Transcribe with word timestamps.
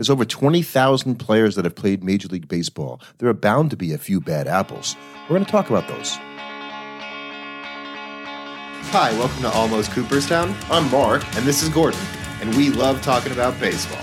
There's 0.00 0.08
over 0.08 0.24
20,000 0.24 1.16
players 1.16 1.56
that 1.56 1.66
have 1.66 1.74
played 1.74 2.02
Major 2.02 2.28
League 2.28 2.48
Baseball. 2.48 3.02
There 3.18 3.28
are 3.28 3.34
bound 3.34 3.68
to 3.68 3.76
be 3.76 3.92
a 3.92 3.98
few 3.98 4.18
bad 4.18 4.48
apples. 4.48 4.96
We're 5.24 5.36
going 5.36 5.44
to 5.44 5.50
talk 5.50 5.68
about 5.68 5.88
those. 5.88 6.14
Hi, 8.92 9.12
welcome 9.18 9.42
to 9.42 9.50
Almost 9.50 9.90
Cooperstown. 9.90 10.56
I'm 10.70 10.90
Mark, 10.90 11.22
and 11.36 11.44
this 11.44 11.62
is 11.62 11.68
Gordon, 11.68 12.00
and 12.40 12.56
we 12.56 12.70
love 12.70 13.02
talking 13.02 13.30
about 13.30 13.60
baseball. 13.60 14.02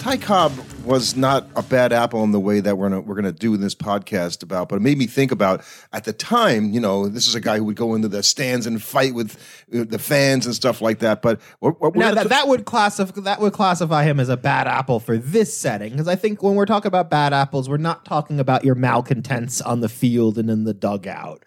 Ty 0.00 0.18
Cobb 0.18 0.52
was 0.88 1.16
not 1.16 1.46
a 1.54 1.62
bad 1.62 1.92
apple 1.92 2.24
in 2.24 2.32
the 2.32 2.40
way 2.40 2.60
that 2.60 2.78
we're 2.78 2.88
gonna, 2.88 3.02
we're 3.02 3.14
going 3.14 3.24
to 3.26 3.32
do 3.32 3.56
this 3.58 3.74
podcast 3.74 4.42
about, 4.42 4.70
but 4.70 4.76
it 4.76 4.82
made 4.82 4.96
me 4.96 5.06
think 5.06 5.30
about 5.30 5.62
at 5.92 6.04
the 6.04 6.12
time. 6.14 6.72
You 6.72 6.80
know, 6.80 7.08
this 7.08 7.28
is 7.28 7.34
a 7.34 7.40
guy 7.40 7.58
who 7.58 7.64
would 7.64 7.76
go 7.76 7.94
into 7.94 8.08
the 8.08 8.22
stands 8.22 8.66
and 8.66 8.82
fight 8.82 9.14
with 9.14 9.36
uh, 9.74 9.84
the 9.84 9.98
fans 9.98 10.46
and 10.46 10.54
stuff 10.54 10.80
like 10.80 11.00
that. 11.00 11.20
But 11.20 11.40
now 11.62 12.14
that, 12.14 12.22
t- 12.22 12.28
that 12.30 12.48
would 12.48 12.64
classify 12.64 13.20
that 13.20 13.40
would 13.40 13.52
classify 13.52 14.04
him 14.04 14.18
as 14.18 14.30
a 14.30 14.36
bad 14.36 14.66
apple 14.66 14.98
for 14.98 15.18
this 15.18 15.54
setting 15.54 15.92
because 15.92 16.08
I 16.08 16.16
think 16.16 16.42
when 16.42 16.54
we're 16.54 16.66
talking 16.66 16.88
about 16.88 17.10
bad 17.10 17.34
apples, 17.34 17.68
we're 17.68 17.76
not 17.76 18.06
talking 18.06 18.40
about 18.40 18.64
your 18.64 18.74
malcontents 18.74 19.60
on 19.60 19.80
the 19.80 19.88
field 19.88 20.38
and 20.38 20.48
in 20.48 20.64
the 20.64 20.74
dugout. 20.74 21.44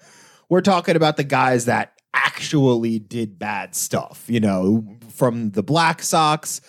We're 0.49 0.61
talking 0.61 0.95
about 0.95 1.17
the 1.17 1.23
guys 1.23 1.65
that 1.65 1.93
actually 2.13 2.99
did 2.99 3.39
bad 3.39 3.75
stuff. 3.75 4.25
You 4.27 4.39
know, 4.39 4.85
from 5.09 5.51
the 5.51 5.63
Black 5.63 6.03
Sox 6.03 6.61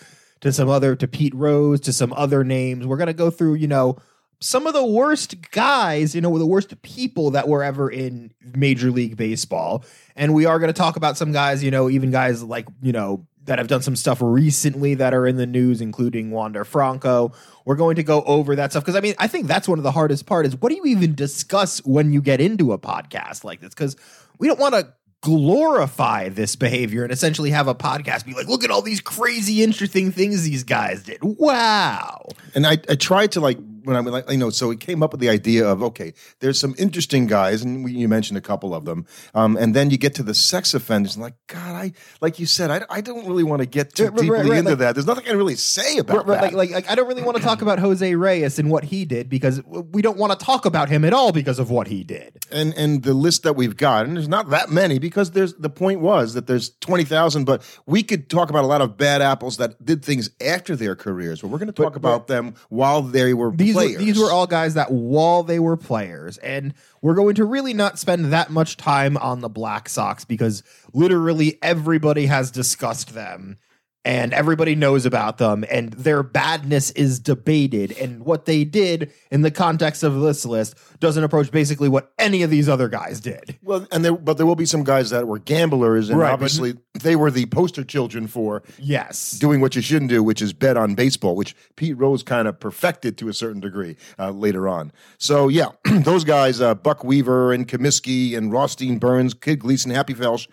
to 0.42 0.52
some 0.52 0.68
other 0.68 0.94
to 0.94 1.08
Pete 1.08 1.34
Rose 1.34 1.80
to 1.80 1.92
some 1.92 2.12
other 2.12 2.44
names. 2.44 2.86
We're 2.86 2.98
gonna 2.98 3.12
go 3.12 3.30
through. 3.30 3.54
You 3.54 3.68
know. 3.68 3.98
Some 4.40 4.66
of 4.66 4.74
the 4.74 4.84
worst 4.84 5.52
guys, 5.52 6.16
you 6.16 6.20
know, 6.20 6.36
the 6.36 6.44
worst 6.44 6.82
people 6.82 7.30
that 7.30 7.46
were 7.46 7.62
ever 7.62 7.88
in 7.88 8.32
Major 8.56 8.90
League 8.90 9.16
Baseball. 9.16 9.84
And 10.16 10.34
we 10.34 10.46
are 10.46 10.58
going 10.58 10.66
to 10.66 10.76
talk 10.76 10.96
about 10.96 11.16
some 11.16 11.30
guys, 11.30 11.62
you 11.62 11.70
know, 11.70 11.88
even 11.88 12.10
guys 12.10 12.42
like, 12.42 12.66
you 12.82 12.90
know, 12.90 13.24
that 13.44 13.58
have 13.58 13.68
done 13.68 13.82
some 13.82 13.96
stuff 13.96 14.18
recently 14.20 14.94
that 14.94 15.14
are 15.14 15.26
in 15.26 15.36
the 15.36 15.46
news, 15.46 15.80
including 15.80 16.30
Wander 16.30 16.64
Franco. 16.64 17.32
We're 17.64 17.76
going 17.76 17.96
to 17.96 18.02
go 18.02 18.22
over 18.22 18.56
that 18.56 18.72
stuff 18.72 18.84
because 18.84 18.96
I 18.96 19.00
mean, 19.00 19.14
I 19.18 19.26
think 19.26 19.46
that's 19.46 19.68
one 19.68 19.78
of 19.78 19.84
the 19.84 19.92
hardest 19.92 20.26
part 20.26 20.46
is 20.46 20.56
what 20.56 20.70
do 20.70 20.76
you 20.76 20.86
even 20.86 21.14
discuss 21.14 21.78
when 21.84 22.12
you 22.12 22.20
get 22.20 22.40
into 22.40 22.72
a 22.72 22.78
podcast 22.78 23.44
like 23.44 23.60
this? 23.60 23.70
Because 23.70 23.96
we 24.38 24.48
don't 24.48 24.60
want 24.60 24.74
to 24.74 24.92
glorify 25.22 26.28
this 26.28 26.56
behavior 26.56 27.04
and 27.04 27.12
essentially 27.12 27.50
have 27.50 27.68
a 27.68 27.74
podcast 27.74 28.26
be 28.26 28.34
like, 28.34 28.48
look 28.48 28.64
at 28.64 28.70
all 28.70 28.82
these 28.82 29.00
crazy, 29.00 29.62
interesting 29.62 30.12
things 30.12 30.42
these 30.42 30.64
guys 30.64 31.04
did. 31.04 31.18
Wow. 31.22 32.28
and 32.54 32.66
I, 32.66 32.72
I 32.88 32.96
tried 32.96 33.32
to 33.32 33.40
like 33.40 33.58
when 33.84 33.96
I'm 33.96 34.04
like 34.06 34.30
you 34.30 34.36
know 34.38 34.50
so 34.50 34.70
it 34.70 34.80
came 34.80 35.02
up 35.02 35.12
with 35.12 35.20
the 35.20 35.28
idea 35.28 35.66
of 35.66 35.82
okay 35.82 36.12
there's 36.40 36.58
some 36.60 36.74
interesting 36.78 37.26
guys 37.26 37.62
and 37.62 37.84
we, 37.84 37.92
you 37.92 38.08
mentioned 38.08 38.38
a 38.38 38.40
couple 38.40 38.74
of 38.74 38.84
them 38.84 39.06
um, 39.34 39.56
and 39.56 39.74
then 39.74 39.90
you 39.90 39.98
get 39.98 40.14
to 40.16 40.22
the 40.22 40.34
sex 40.34 40.74
offenders 40.74 41.14
and 41.16 41.22
like 41.22 41.34
God 41.46 41.74
I 41.74 41.92
like 42.20 42.38
you 42.38 42.46
said 42.46 42.70
I, 42.70 42.82
I 42.90 43.00
don't 43.00 43.26
really 43.26 43.44
want 43.44 43.60
to 43.60 43.66
get 43.66 43.94
too 43.94 44.04
Right, 44.04 44.12
right, 44.12 44.20
deeply 44.22 44.50
right, 44.50 44.58
into 44.58 44.70
like- 44.70 44.78
that 44.78 44.94
there's 44.94 45.06
nothing 45.06 45.24
I 45.24 45.28
can 45.28 45.36
really 45.38 45.54
say 45.56 45.98
about 45.98 46.18
Right, 46.18 46.26
right, 46.26 46.34
that 46.40 46.56
like, 46.56 46.70
like, 46.70 46.84
like, 46.84 46.90
I 46.90 46.94
don't 46.94 47.08
really 47.08 47.22
want 47.22 47.36
to 47.36 47.42
talk 47.42 47.62
about 47.62 47.78
Jose 47.78 48.14
Reyes 48.14 48.58
and 48.58 48.70
what 48.70 48.84
he 48.84 49.04
did 49.04 49.28
because 49.28 49.62
we 49.66 50.02
don't 50.02 50.18
want 50.18 50.38
to 50.38 50.44
talk 50.44 50.64
about 50.64 50.88
him 50.88 51.04
at 51.04 51.12
all 51.12 51.32
because 51.32 51.58
of 51.58 51.70
what 51.70 51.86
he 51.88 52.04
did. 52.04 52.38
and 52.50 52.74
and 52.76 53.02
the 53.02 53.14
list 53.14 53.42
that 53.44 53.54
we've 53.56 53.76
got 53.76 54.06
and 54.06 54.16
there's 54.16 54.28
not 54.28 54.50
that 54.50 54.70
many 54.70 54.98
because 54.98 55.30
there's 55.32 55.54
the 55.54 55.70
point 55.70 56.00
was 56.00 56.34
that 56.34 56.46
there's 56.46 56.70
20,000 56.80 57.44
but 57.44 57.62
we 57.86 58.02
could 58.02 58.28
talk 58.30 58.50
about 58.50 58.64
a 58.64 58.66
lot 58.66 58.80
of 58.80 58.96
bad 58.96 59.22
apples 59.22 59.56
that 59.56 59.82
did 59.84 60.04
things 60.04 60.30
after 60.40 60.76
their 60.76 60.94
careers 60.96 61.40
but 61.40 61.48
we're 61.48 61.58
going 61.58 61.66
to 61.66 61.82
talk 61.82 61.96
about 61.96 62.26
them 62.26 62.54
while 62.68 63.02
they 63.02 63.34
were 63.34 63.50
These 63.50 63.71
were, 63.74 63.98
these 63.98 64.18
were 64.18 64.30
all 64.30 64.46
guys 64.46 64.74
that 64.74 64.90
while 64.90 65.42
they 65.42 65.58
were 65.58 65.76
players, 65.76 66.38
and 66.38 66.74
we're 67.00 67.14
going 67.14 67.34
to 67.36 67.44
really 67.44 67.74
not 67.74 67.98
spend 67.98 68.26
that 68.26 68.50
much 68.50 68.76
time 68.76 69.16
on 69.16 69.40
the 69.40 69.48
Black 69.48 69.88
Sox 69.88 70.24
because 70.24 70.62
literally 70.92 71.58
everybody 71.62 72.26
has 72.26 72.50
discussed 72.50 73.14
them 73.14 73.58
and 74.04 74.32
everybody 74.34 74.74
knows 74.74 75.06
about 75.06 75.38
them, 75.38 75.64
and 75.70 75.92
their 75.92 76.22
badness 76.24 76.90
is 76.92 77.20
debated. 77.20 77.92
And 77.92 78.24
what 78.24 78.46
they 78.46 78.64
did 78.64 79.12
in 79.30 79.42
the 79.42 79.50
context 79.50 80.02
of 80.02 80.20
this 80.20 80.44
list 80.44 80.76
doesn't 80.98 81.22
approach 81.22 81.50
basically 81.52 81.88
what 81.88 82.12
any 82.18 82.42
of 82.42 82.50
these 82.50 82.68
other 82.68 82.88
guys 82.88 83.20
did. 83.20 83.56
well 83.62 83.86
and 83.92 84.04
there 84.04 84.12
but 84.14 84.36
there 84.36 84.46
will 84.46 84.56
be 84.56 84.66
some 84.66 84.84
guys 84.84 85.10
that 85.10 85.26
were 85.26 85.38
gamblers 85.38 86.08
and 86.10 86.18
Right, 86.18 86.28
but- 86.28 86.32
obviously 86.34 86.74
they 87.00 87.16
were 87.16 87.30
the 87.30 87.46
poster 87.46 87.82
children 87.84 88.26
for 88.26 88.62
Yes. 88.78 89.32
doing 89.38 89.60
what 89.60 89.74
you 89.76 89.82
shouldn't 89.82 90.10
do, 90.10 90.22
which 90.22 90.42
is 90.42 90.52
bet 90.52 90.76
on 90.76 90.94
baseball, 90.94 91.34
which 91.34 91.56
Pete 91.76 91.96
Rose 91.96 92.22
kind 92.22 92.46
of 92.46 92.60
perfected 92.60 93.16
to 93.18 93.28
a 93.28 93.32
certain 93.32 93.60
degree 93.60 93.96
uh, 94.18 94.30
later 94.30 94.68
on. 94.68 94.92
So 95.18 95.48
yeah, 95.48 95.68
those 95.84 96.24
guys, 96.24 96.60
uh, 96.60 96.74
Buck 96.74 97.02
Weaver 97.04 97.52
and 97.52 97.66
Comiskey 97.68 98.36
and 98.36 98.52
Rothstein 98.52 98.98
Burns, 98.98 99.32
Kid 99.34 99.60
Gleason, 99.60 99.90
Happy 99.90 100.14
Felsch, 100.14 100.46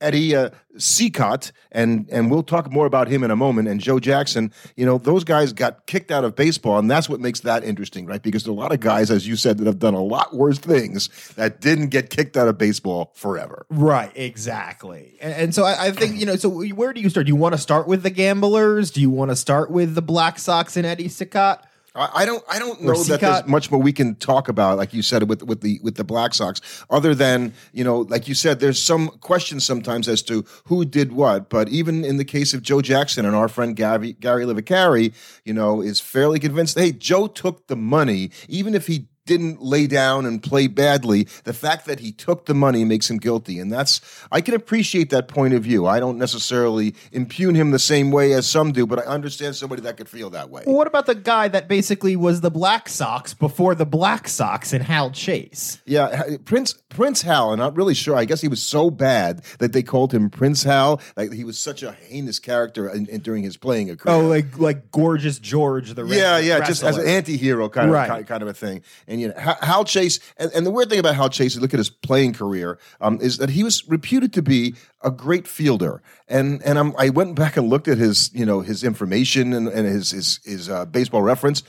Eddie 0.00 0.36
uh, 0.36 0.50
Cicotte, 0.76 1.52
and 1.72 2.06
and 2.10 2.30
we'll 2.30 2.42
talk 2.42 2.70
more 2.70 2.86
about 2.86 3.08
him 3.08 3.24
in 3.24 3.30
a 3.30 3.36
moment. 3.36 3.68
And 3.68 3.80
Joe 3.80 3.98
Jackson, 3.98 4.52
you 4.76 4.84
know, 4.84 4.98
those 4.98 5.24
guys 5.24 5.52
got 5.52 5.86
kicked 5.86 6.10
out 6.10 6.24
of 6.24 6.36
baseball, 6.36 6.78
and 6.78 6.90
that's 6.90 7.08
what 7.08 7.20
makes 7.20 7.40
that 7.40 7.64
interesting, 7.64 8.06
right? 8.06 8.22
Because 8.22 8.44
there 8.44 8.52
are 8.52 8.56
a 8.56 8.58
lot 8.58 8.72
of 8.72 8.80
guys, 8.80 9.10
as 9.10 9.26
you 9.26 9.36
said, 9.36 9.58
that 9.58 9.66
have 9.66 9.78
done 9.78 9.94
a 9.94 10.02
lot 10.02 10.34
worse 10.34 10.58
things 10.58 11.08
that 11.36 11.60
didn't 11.60 11.88
get 11.88 12.10
kicked 12.10 12.36
out 12.36 12.48
of 12.48 12.58
baseball 12.58 13.12
forever. 13.14 13.66
Right, 13.70 14.12
exactly. 14.14 15.16
And, 15.20 15.32
and 15.34 15.54
so 15.54 15.64
I, 15.64 15.86
I 15.86 15.90
think, 15.92 16.18
you 16.18 16.26
know, 16.26 16.36
so 16.36 16.48
where 16.48 16.92
do 16.92 17.00
you 17.00 17.08
start? 17.08 17.26
Do 17.26 17.30
you 17.30 17.36
want 17.36 17.54
to 17.54 17.60
start 17.60 17.88
with 17.88 18.02
the 18.02 18.10
gamblers? 18.10 18.90
Do 18.90 19.00
you 19.00 19.10
want 19.10 19.30
to 19.30 19.36
start 19.36 19.70
with 19.70 19.94
the 19.94 20.02
Black 20.02 20.38
Sox 20.38 20.76
and 20.76 20.86
Eddie 20.86 21.08
Cicotte? 21.08 21.62
I 21.96 22.22
I 22.22 22.24
don't. 22.26 22.44
I 22.48 22.58
don't 22.58 22.80
know 22.82 23.02
that 23.04 23.20
there's 23.20 23.46
much 23.46 23.70
more 23.70 23.80
we 23.80 23.92
can 23.92 24.14
talk 24.16 24.48
about, 24.48 24.76
like 24.76 24.92
you 24.92 25.02
said, 25.02 25.28
with 25.28 25.42
with 25.42 25.60
the 25.60 25.80
with 25.82 25.96
the 25.96 26.04
Black 26.04 26.34
Sox, 26.34 26.60
other 26.90 27.14
than 27.14 27.52
you 27.72 27.84
know, 27.84 28.00
like 28.00 28.28
you 28.28 28.34
said, 28.34 28.60
there's 28.60 28.82
some 28.82 29.08
questions 29.20 29.64
sometimes 29.64 30.08
as 30.08 30.22
to 30.22 30.44
who 30.64 30.84
did 30.84 31.12
what. 31.12 31.48
But 31.48 31.68
even 31.68 32.04
in 32.04 32.16
the 32.16 32.24
case 32.24 32.54
of 32.54 32.62
Joe 32.62 32.80
Jackson 32.80 33.24
and 33.24 33.34
our 33.34 33.48
friend 33.48 33.74
Gary 33.74 34.12
Gary 34.14 34.44
Livacari, 34.44 35.14
you 35.44 35.54
know, 35.54 35.80
is 35.80 36.00
fairly 36.00 36.38
convinced. 36.38 36.78
Hey, 36.78 36.92
Joe 36.92 37.26
took 37.26 37.66
the 37.66 37.76
money, 37.76 38.30
even 38.48 38.74
if 38.74 38.86
he 38.86 39.08
didn't 39.26 39.62
lay 39.62 39.86
down 39.86 40.24
and 40.24 40.42
play 40.42 40.66
badly. 40.66 41.24
The 41.44 41.52
fact 41.52 41.86
that 41.86 42.00
he 42.00 42.12
took 42.12 42.46
the 42.46 42.54
money 42.54 42.84
makes 42.84 43.10
him 43.10 43.18
guilty, 43.18 43.58
and 43.58 43.70
that's 43.70 44.00
I 44.32 44.40
can 44.40 44.54
appreciate 44.54 45.10
that 45.10 45.28
point 45.28 45.54
of 45.54 45.62
view. 45.62 45.86
I 45.86 46.00
don't 46.00 46.18
necessarily 46.18 46.94
impugn 47.12 47.54
him 47.54 47.70
the 47.72 47.78
same 47.78 48.10
way 48.10 48.32
as 48.32 48.46
some 48.46 48.72
do, 48.72 48.86
but 48.86 49.00
I 49.00 49.02
understand 49.02 49.56
somebody 49.56 49.82
that 49.82 49.96
could 49.96 50.08
feel 50.08 50.30
that 50.30 50.50
way. 50.50 50.62
Well, 50.66 50.76
what 50.76 50.86
about 50.86 51.06
the 51.06 51.14
guy 51.14 51.48
that 51.48 51.68
basically 51.68 52.16
was 52.16 52.40
the 52.40 52.50
Black 52.50 52.88
Sox 52.88 53.34
before 53.34 53.74
the 53.74 53.86
Black 53.86 54.28
Sox 54.28 54.72
and 54.72 54.82
Hal 54.82 55.10
Chase? 55.10 55.80
Yeah, 55.84 56.36
Prince 56.44 56.74
Prince 56.88 57.22
Hal. 57.22 57.52
I'm 57.52 57.58
not 57.58 57.76
really 57.76 57.94
sure. 57.94 58.16
I 58.16 58.24
guess 58.24 58.40
he 58.40 58.48
was 58.48 58.62
so 58.62 58.90
bad 58.90 59.42
that 59.58 59.72
they 59.72 59.82
called 59.82 60.12
him 60.12 60.30
Prince 60.30 60.62
Hal. 60.62 61.00
Like 61.16 61.32
he 61.32 61.44
was 61.44 61.58
such 61.58 61.82
a 61.82 61.92
heinous 61.92 62.38
character 62.38 62.88
in, 62.88 63.06
in- 63.06 63.20
during 63.20 63.42
his 63.42 63.56
playing 63.56 63.94
career. 63.96 64.14
Oh, 64.14 64.26
like 64.26 64.58
like 64.58 64.90
gorgeous 64.92 65.38
George 65.38 65.94
the 65.94 66.04
yeah, 66.04 66.36
wrestler- 66.36 66.48
yeah, 66.48 66.66
just 66.66 66.82
as 66.84 66.96
an 66.96 67.06
anti-hero 67.06 67.68
kind 67.68 67.90
of 67.90 68.06
kind, 68.06 68.26
kind 68.26 68.42
of 68.42 68.48
a 68.48 68.54
thing. 68.54 68.82
And 69.08 69.15
you 69.20 69.28
know, 69.28 69.34
Ha- 69.38 69.58
Hal 69.62 69.84
Chase, 69.84 70.20
and, 70.36 70.50
and 70.52 70.66
the 70.66 70.70
weird 70.70 70.90
thing 70.90 70.98
about 70.98 71.14
Hal 71.14 71.28
Chase, 71.28 71.54
you 71.54 71.60
look 71.60 71.74
at 71.74 71.78
his 71.78 71.90
playing 71.90 72.34
career, 72.34 72.78
um, 73.00 73.20
is 73.20 73.38
that 73.38 73.50
he 73.50 73.64
was 73.64 73.86
reputed 73.88 74.32
to 74.34 74.42
be 74.42 74.74
a 75.02 75.10
great 75.10 75.46
fielder. 75.46 76.02
And 76.28 76.62
and 76.62 76.78
I'm, 76.78 76.94
I 76.98 77.10
went 77.10 77.34
back 77.34 77.56
and 77.56 77.68
looked 77.68 77.88
at 77.88 77.98
his, 77.98 78.30
you 78.34 78.46
know, 78.46 78.60
his 78.60 78.82
information 78.82 79.52
and, 79.52 79.68
and 79.68 79.86
his 79.86 80.10
his 80.10 80.40
his 80.44 80.68
uh, 80.68 80.86
baseball 80.86 81.22
reference. 81.22 81.62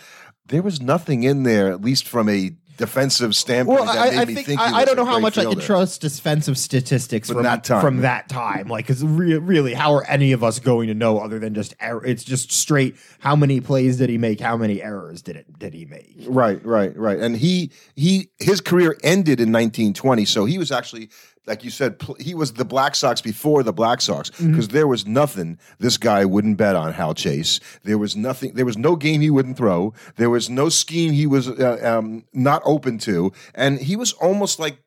There 0.45 0.61
was 0.61 0.81
nothing 0.81 1.23
in 1.23 1.43
there, 1.43 1.71
at 1.71 1.81
least 1.81 2.07
from 2.07 2.29
a 2.29 2.51
defensive 2.77 3.35
standpoint. 3.35 3.81
Well, 3.81 3.93
that 3.93 4.11
made 4.11 4.17
I, 4.17 4.21
I 4.21 4.25
me 4.25 4.35
think, 4.35 4.59
I, 4.59 4.79
I 4.79 4.85
don't 4.85 4.95
know 4.95 5.05
how 5.05 5.19
much 5.19 5.37
I 5.37 5.45
can 5.45 5.59
trust 5.59 6.01
defensive 6.01 6.57
statistics 6.57 7.27
From 7.27 7.37
from 7.37 7.43
that 7.43 7.63
time. 7.63 7.81
From 7.81 7.97
that 7.97 8.29
time, 8.29 8.67
like, 8.67 8.87
because 8.87 9.03
re- 9.03 9.37
really, 9.37 9.73
how 9.73 9.93
are 9.95 10.05
any 10.05 10.31
of 10.31 10.43
us 10.43 10.59
going 10.59 10.87
to 10.87 10.93
know 10.93 11.19
other 11.19 11.39
than 11.39 11.53
just 11.53 11.75
error? 11.79 12.05
It's 12.05 12.23
just 12.23 12.51
straight. 12.51 12.95
How 13.19 13.35
many 13.35 13.59
plays 13.59 13.97
did 13.97 14.09
he 14.09 14.17
make? 14.17 14.39
How 14.39 14.55
many 14.55 14.81
errors 14.81 15.21
did 15.21 15.35
it 15.35 15.59
did 15.59 15.73
he 15.73 15.85
make? 15.85 16.15
Right, 16.27 16.63
right, 16.65 16.95
right. 16.95 17.19
And 17.19 17.35
he 17.37 17.71
he 17.95 18.29
his 18.39 18.61
career 18.61 18.97
ended 19.03 19.39
in 19.39 19.51
1920, 19.51 20.25
so 20.25 20.45
he 20.45 20.57
was 20.57 20.71
actually 20.71 21.09
like 21.47 21.63
you 21.63 21.69
said 21.71 21.97
pl- 21.99 22.17
he 22.19 22.33
was 22.33 22.53
the 22.53 22.65
Black 22.65 22.95
Sox 22.95 23.21
before 23.21 23.63
the 23.63 23.73
Black 23.73 24.01
Sox 24.01 24.29
because 24.29 24.67
there 24.69 24.87
was 24.87 25.05
nothing 25.07 25.57
this 25.79 25.97
guy 25.97 26.25
wouldn't 26.25 26.57
bet 26.57 26.75
on 26.75 26.93
Hal 26.93 27.13
Chase. 27.13 27.59
There 27.83 27.97
was 27.97 28.15
nothing 28.15 28.53
there 28.53 28.65
was 28.65 28.77
no 28.77 28.95
game 28.95 29.21
he 29.21 29.29
wouldn't 29.29 29.57
throw. 29.57 29.93
There 30.17 30.29
was 30.29 30.49
no 30.49 30.69
scheme 30.69 31.13
he 31.13 31.25
was 31.25 31.47
uh, 31.47 31.79
um, 31.83 32.25
not 32.33 32.61
open 32.65 32.97
to 32.99 33.31
and 33.55 33.79
he 33.79 33.95
was 33.95 34.13
almost 34.13 34.59
like 34.59 34.79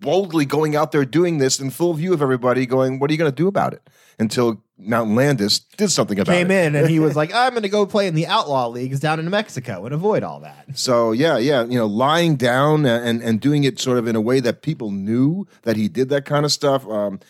boldly 0.00 0.44
going 0.44 0.76
out 0.76 0.92
there 0.92 1.04
doing 1.04 1.38
this 1.38 1.58
in 1.60 1.70
full 1.70 1.94
view 1.94 2.12
of 2.12 2.22
everybody 2.22 2.66
going 2.66 2.98
what 2.98 3.10
are 3.10 3.12
you 3.12 3.18
going 3.18 3.30
to 3.30 3.34
do 3.34 3.48
about 3.48 3.72
it 3.72 3.88
until 4.18 4.62
Mountain 4.78 5.16
Landis 5.16 5.58
did 5.58 5.90
something 5.90 6.18
about 6.18 6.32
Came 6.32 6.46
it. 6.46 6.48
Came 6.48 6.74
in 6.74 6.76
and 6.76 6.88
he 6.88 7.00
was 7.00 7.16
like, 7.22 7.34
"I'm 7.34 7.50
going 7.50 7.62
to 7.62 7.68
go 7.68 7.84
play 7.84 8.06
in 8.06 8.14
the 8.14 8.26
outlaw 8.26 8.68
leagues 8.68 9.00
down 9.00 9.18
in 9.18 9.28
Mexico 9.28 9.84
and 9.84 9.94
avoid 9.94 10.22
all 10.22 10.40
that." 10.40 10.78
So 10.78 11.12
yeah, 11.12 11.36
yeah, 11.38 11.64
you 11.64 11.78
know, 11.78 11.86
lying 11.86 12.36
down 12.36 12.86
and 12.86 13.22
and 13.22 13.40
doing 13.40 13.64
it 13.64 13.80
sort 13.80 13.98
of 13.98 14.06
in 14.06 14.14
a 14.14 14.20
way 14.20 14.40
that 14.40 14.62
people 14.62 14.90
knew 14.90 15.46
that 15.62 15.76
he 15.76 15.88
did 15.88 16.08
that 16.10 16.24
kind 16.24 16.44
of 16.44 16.52
stuff. 16.52 16.86
Um, 16.88 17.20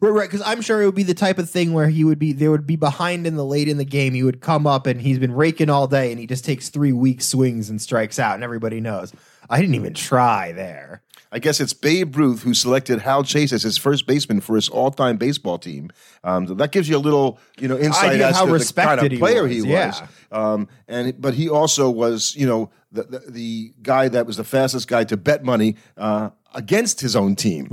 Right, 0.00 0.10
right. 0.10 0.30
Because 0.30 0.46
I'm 0.46 0.60
sure 0.60 0.80
it 0.80 0.86
would 0.86 0.94
be 0.94 1.02
the 1.02 1.14
type 1.14 1.38
of 1.38 1.50
thing 1.50 1.72
where 1.72 1.88
he 1.88 2.04
would 2.04 2.20
be, 2.20 2.32
they 2.32 2.48
would 2.48 2.68
be 2.68 2.76
behind 2.76 3.26
in 3.26 3.34
the 3.34 3.44
late 3.44 3.66
in 3.66 3.78
the 3.78 3.84
game. 3.84 4.14
He 4.14 4.22
would 4.22 4.40
come 4.40 4.64
up 4.64 4.86
and 4.86 5.00
he's 5.00 5.18
been 5.18 5.32
raking 5.32 5.70
all 5.70 5.88
day, 5.88 6.12
and 6.12 6.20
he 6.20 6.26
just 6.28 6.44
takes 6.44 6.68
three 6.68 6.92
weak 6.92 7.20
swings 7.20 7.68
and 7.68 7.82
strikes 7.82 8.18
out, 8.18 8.36
and 8.36 8.44
everybody 8.44 8.80
knows 8.80 9.12
I 9.50 9.60
didn't 9.60 9.74
even 9.74 9.94
try 9.94 10.52
there. 10.52 11.02
I 11.30 11.38
guess 11.38 11.60
it's 11.60 11.72
Babe 11.72 12.16
Ruth 12.16 12.42
who 12.42 12.54
selected 12.54 13.00
Hal 13.00 13.22
Chase 13.22 13.52
as 13.52 13.62
his 13.62 13.76
first 13.76 14.06
baseman 14.06 14.40
for 14.40 14.56
his 14.56 14.68
all-time 14.68 15.16
baseball 15.16 15.58
team. 15.58 15.90
Um, 16.24 16.46
so 16.48 16.54
that 16.54 16.72
gives 16.72 16.88
you 16.88 16.96
a 16.96 16.98
little, 16.98 17.38
you 17.58 17.68
know, 17.68 17.78
insight 17.78 18.12
Idea 18.12 18.28
as 18.28 18.36
how 18.36 18.46
to 18.46 18.46
the 18.46 18.52
kind 18.52 18.60
respected 18.60 19.06
of 19.06 19.12
he 19.12 19.18
player 19.18 19.42
was, 19.42 19.52
he 19.52 19.60
was. 19.62 19.68
yeah. 19.68 20.06
Um, 20.30 20.68
and 20.86 21.20
but 21.20 21.34
he 21.34 21.48
also 21.48 21.90
was, 21.90 22.34
you 22.36 22.46
know, 22.46 22.70
the, 22.92 23.02
the 23.02 23.18
the 23.30 23.72
guy 23.82 24.08
that 24.08 24.26
was 24.26 24.36
the 24.38 24.44
fastest 24.44 24.88
guy 24.88 25.04
to 25.04 25.16
bet 25.18 25.44
money 25.44 25.76
uh, 25.98 26.30
against 26.54 27.00
his 27.02 27.14
own 27.14 27.36
team. 27.36 27.66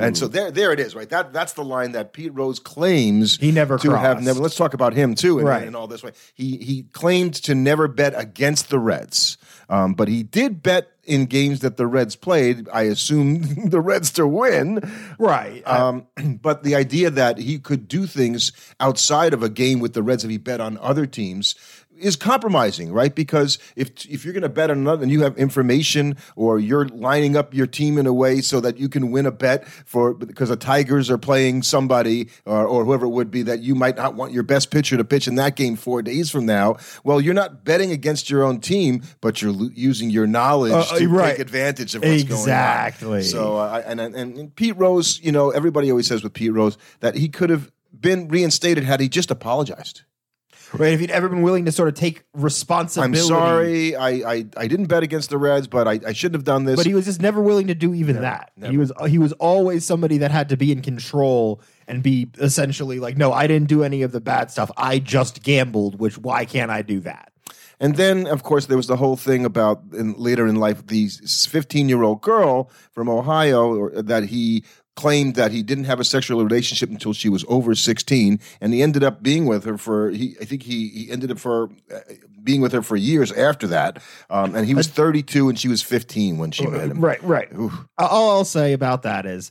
And 0.00 0.16
so 0.16 0.26
there, 0.28 0.50
there 0.50 0.72
it 0.72 0.80
is, 0.80 0.94
right? 0.94 1.08
That 1.10 1.32
that's 1.34 1.52
the 1.52 1.64
line 1.64 1.92
that 1.92 2.14
Pete 2.14 2.32
Rose 2.34 2.58
claims 2.58 3.36
He 3.36 3.52
never 3.52 3.76
to 3.78 3.96
have 3.98 4.22
never. 4.22 4.40
Let's 4.40 4.56
talk 4.56 4.72
about 4.72 4.94
him 4.94 5.14
too, 5.14 5.38
in, 5.38 5.44
Right. 5.46 5.66
in 5.66 5.74
all 5.74 5.86
this 5.86 6.02
way. 6.02 6.12
He 6.34 6.56
he 6.56 6.84
claimed 6.92 7.34
to 7.44 7.54
never 7.54 7.88
bet 7.88 8.14
against 8.16 8.70
the 8.70 8.78
Reds, 8.78 9.36
um, 9.68 9.92
but 9.94 10.08
he 10.08 10.22
did 10.22 10.62
bet 10.62 10.91
in 11.04 11.26
games 11.26 11.60
that 11.60 11.76
the 11.76 11.86
Reds 11.86 12.16
played. 12.16 12.68
I 12.72 12.82
assume 12.82 13.68
the 13.70 13.80
Reds 13.80 14.12
to 14.12 14.26
win. 14.26 14.80
Right. 15.18 15.66
Um, 15.66 16.06
but 16.42 16.62
the 16.62 16.74
idea 16.74 17.10
that 17.10 17.38
he 17.38 17.58
could 17.58 17.88
do 17.88 18.06
things 18.06 18.52
outside 18.80 19.34
of 19.34 19.42
a 19.42 19.48
game 19.48 19.80
with 19.80 19.94
the 19.94 20.02
Reds 20.02 20.24
if 20.24 20.30
he 20.30 20.38
bet 20.38 20.60
on 20.60 20.78
other 20.78 21.06
teams 21.06 21.54
is 22.02 22.16
compromising, 22.16 22.92
right? 22.92 23.14
Because 23.14 23.58
if 23.76 24.04
if 24.06 24.24
you're 24.24 24.34
going 24.34 24.42
to 24.42 24.48
bet 24.48 24.70
on 24.70 24.78
another 24.78 25.02
and 25.02 25.10
you 25.12 25.22
have 25.22 25.36
information 25.38 26.16
or 26.36 26.58
you're 26.58 26.88
lining 26.88 27.36
up 27.36 27.54
your 27.54 27.66
team 27.66 27.98
in 27.98 28.06
a 28.06 28.12
way 28.12 28.40
so 28.40 28.60
that 28.60 28.76
you 28.78 28.88
can 28.88 29.10
win 29.10 29.26
a 29.26 29.30
bet 29.30 29.66
for 29.66 30.12
because 30.14 30.48
the 30.48 30.56
Tigers 30.56 31.10
are 31.10 31.18
playing 31.18 31.62
somebody 31.62 32.28
or, 32.44 32.66
or 32.66 32.84
whoever 32.84 33.06
it 33.06 33.10
would 33.10 33.30
be 33.30 33.42
that 33.42 33.60
you 33.60 33.74
might 33.74 33.96
not 33.96 34.14
want 34.14 34.32
your 34.32 34.42
best 34.42 34.70
pitcher 34.70 34.96
to 34.96 35.04
pitch 35.04 35.26
in 35.28 35.36
that 35.36 35.56
game 35.56 35.76
four 35.76 36.02
days 36.02 36.30
from 36.30 36.44
now. 36.46 36.76
Well, 37.04 37.20
you're 37.20 37.34
not 37.34 37.64
betting 37.64 37.90
against 37.92 38.28
your 38.30 38.42
own 38.42 38.60
team, 38.60 39.02
but 39.20 39.40
you're 39.40 39.52
lo- 39.52 39.70
using 39.74 40.10
your 40.10 40.26
knowledge 40.26 40.72
Uh, 40.72 40.98
to 40.98 41.08
right. 41.08 41.30
take 41.32 41.38
advantage 41.38 41.94
of 41.94 42.02
what's 42.02 42.24
going 42.24 42.32
on. 42.32 42.38
Exactly. 42.40 43.22
So 43.22 43.56
uh, 43.58 43.82
and, 43.86 44.00
and 44.00 44.14
and 44.14 44.54
Pete 44.56 44.76
Rose, 44.76 45.20
you 45.22 45.32
know, 45.32 45.50
everybody 45.50 45.90
always 45.90 46.06
says 46.06 46.22
with 46.22 46.32
Pete 46.34 46.52
Rose 46.52 46.76
that 47.00 47.14
he 47.14 47.28
could 47.28 47.50
have 47.50 47.70
been 47.98 48.28
reinstated 48.28 48.84
had 48.84 49.00
he 49.00 49.08
just 49.08 49.30
apologized. 49.30 50.02
Right. 50.74 50.92
If 50.92 51.00
he'd 51.00 51.10
ever 51.10 51.28
been 51.28 51.42
willing 51.42 51.64
to 51.66 51.72
sort 51.72 51.88
of 51.88 51.94
take 51.94 52.22
responsibility. 52.34 53.18
I'm 53.18 53.26
sorry, 53.26 53.96
I, 53.96 54.08
I 54.08 54.44
I 54.56 54.66
didn't 54.66 54.86
bet 54.86 55.02
against 55.02 55.30
the 55.30 55.38
Reds, 55.38 55.66
but 55.66 55.88
I, 55.88 56.00
I 56.06 56.12
shouldn't 56.12 56.34
have 56.34 56.44
done 56.44 56.64
this. 56.64 56.76
But 56.76 56.86
he 56.86 56.94
was 56.94 57.04
just 57.04 57.20
never 57.20 57.40
willing 57.40 57.68
to 57.68 57.74
do 57.74 57.94
even 57.94 58.20
that. 58.22 58.52
He 58.64 58.76
was 58.76 58.92
he 59.08 59.18
was 59.18 59.32
always 59.32 59.84
somebody 59.84 60.18
that 60.18 60.30
had 60.30 60.48
to 60.50 60.56
be 60.56 60.72
in 60.72 60.82
control 60.82 61.60
and 61.86 62.02
be 62.02 62.30
essentially 62.38 63.00
like, 63.00 63.16
no, 63.16 63.32
I 63.32 63.46
didn't 63.46 63.68
do 63.68 63.82
any 63.82 64.02
of 64.02 64.12
the 64.12 64.20
bad 64.20 64.50
stuff. 64.50 64.70
I 64.76 64.98
just 64.98 65.42
gambled. 65.42 65.98
Which 65.98 66.18
why 66.18 66.44
can't 66.44 66.70
I 66.70 66.82
do 66.82 67.00
that? 67.00 67.32
And 67.82 67.96
then, 67.96 68.28
of 68.28 68.44
course, 68.44 68.66
there 68.66 68.76
was 68.76 68.86
the 68.86 68.96
whole 68.96 69.16
thing 69.16 69.44
about 69.44 69.82
in, 69.92 70.12
later 70.12 70.46
in 70.46 70.54
life 70.54 70.86
the 70.86 71.08
15 71.08 71.88
year 71.88 72.04
old 72.04 72.22
girl 72.22 72.70
from 72.92 73.08
Ohio 73.08 73.74
or, 73.74 74.02
that 74.02 74.26
he 74.26 74.62
claimed 75.02 75.34
that 75.34 75.50
he 75.50 75.64
didn't 75.64 75.84
have 75.84 75.98
a 75.98 76.04
sexual 76.04 76.44
relationship 76.44 76.88
until 76.88 77.12
she 77.12 77.28
was 77.28 77.44
over 77.48 77.74
16, 77.74 78.38
and 78.60 78.72
he 78.72 78.80
ended 78.80 79.02
up 79.02 79.20
being 79.20 79.46
with 79.46 79.64
her 79.64 79.76
for 79.76 80.10
he 80.10 80.36
I 80.40 80.44
think 80.44 80.62
he 80.62 80.88
he 80.88 81.10
ended 81.10 81.32
up 81.32 81.40
for 81.40 81.70
uh, 81.92 81.98
being 82.40 82.60
with 82.60 82.72
her 82.72 82.82
for 82.82 82.94
years 82.94 83.32
after 83.32 83.66
that, 83.66 84.00
um, 84.30 84.54
and 84.54 84.64
he 84.64 84.74
was 84.74 84.86
32 84.86 85.48
and 85.48 85.58
she 85.58 85.66
was 85.66 85.82
15 85.82 86.38
when 86.38 86.52
she 86.52 86.66
met 86.66 86.88
him. 86.88 87.00
Right, 87.00 87.22
right. 87.24 87.48
All 87.98 88.30
I'll 88.30 88.44
say 88.44 88.74
about 88.74 89.02
that 89.02 89.26
is 89.26 89.50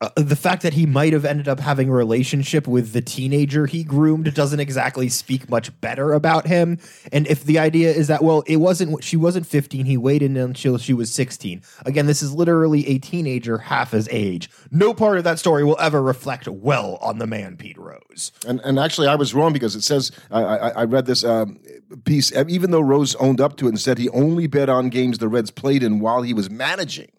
uh, 0.00 0.10
the 0.16 0.36
fact 0.36 0.62
that 0.62 0.74
he 0.74 0.86
might 0.86 1.12
have 1.12 1.24
ended 1.24 1.48
up 1.48 1.58
having 1.58 1.88
a 1.88 1.92
relationship 1.92 2.68
with 2.68 2.92
the 2.92 3.00
teenager 3.00 3.66
he 3.66 3.82
groomed 3.82 4.32
doesn't 4.32 4.60
exactly 4.60 5.08
speak 5.08 5.50
much 5.50 5.78
better 5.80 6.12
about 6.12 6.46
him. 6.46 6.78
And 7.10 7.26
if 7.26 7.42
the 7.42 7.58
idea 7.58 7.90
is 7.90 8.06
that, 8.06 8.22
well, 8.22 8.44
it 8.46 8.56
wasn't, 8.58 9.02
she 9.02 9.16
wasn't 9.16 9.46
15, 9.46 9.86
he 9.86 9.96
waited 9.96 10.36
until 10.36 10.78
she 10.78 10.92
was 10.92 11.12
16. 11.12 11.62
Again, 11.84 12.06
this 12.06 12.22
is 12.22 12.32
literally 12.32 12.86
a 12.86 12.98
teenager 12.98 13.58
half 13.58 13.90
his 13.90 14.08
age. 14.12 14.48
No 14.70 14.94
part 14.94 15.18
of 15.18 15.24
that 15.24 15.40
story 15.40 15.64
will 15.64 15.78
ever 15.80 16.00
reflect 16.00 16.46
well 16.46 16.96
on 17.00 17.18
the 17.18 17.26
man, 17.26 17.56
Pete 17.56 17.78
Rose. 17.78 18.30
And 18.46 18.60
and 18.60 18.78
actually, 18.78 19.08
I 19.08 19.16
was 19.16 19.34
wrong 19.34 19.52
because 19.52 19.74
it 19.74 19.82
says 19.82 20.12
I, 20.30 20.42
I, 20.42 20.68
I 20.68 20.84
read 20.84 21.06
this 21.06 21.24
um, 21.24 21.58
piece. 22.04 22.32
Even 22.36 22.70
though 22.70 22.80
Rose 22.80 23.14
owned 23.16 23.40
up 23.40 23.56
to 23.56 23.66
it 23.66 23.70
and 23.70 23.80
said 23.80 23.98
he 23.98 24.08
only 24.10 24.46
bet 24.46 24.68
on 24.68 24.90
games 24.90 25.18
the 25.18 25.28
Reds 25.28 25.50
played 25.50 25.82
in 25.82 26.00
while 26.00 26.22
he 26.22 26.34
was 26.34 26.50
managing. 26.50 27.10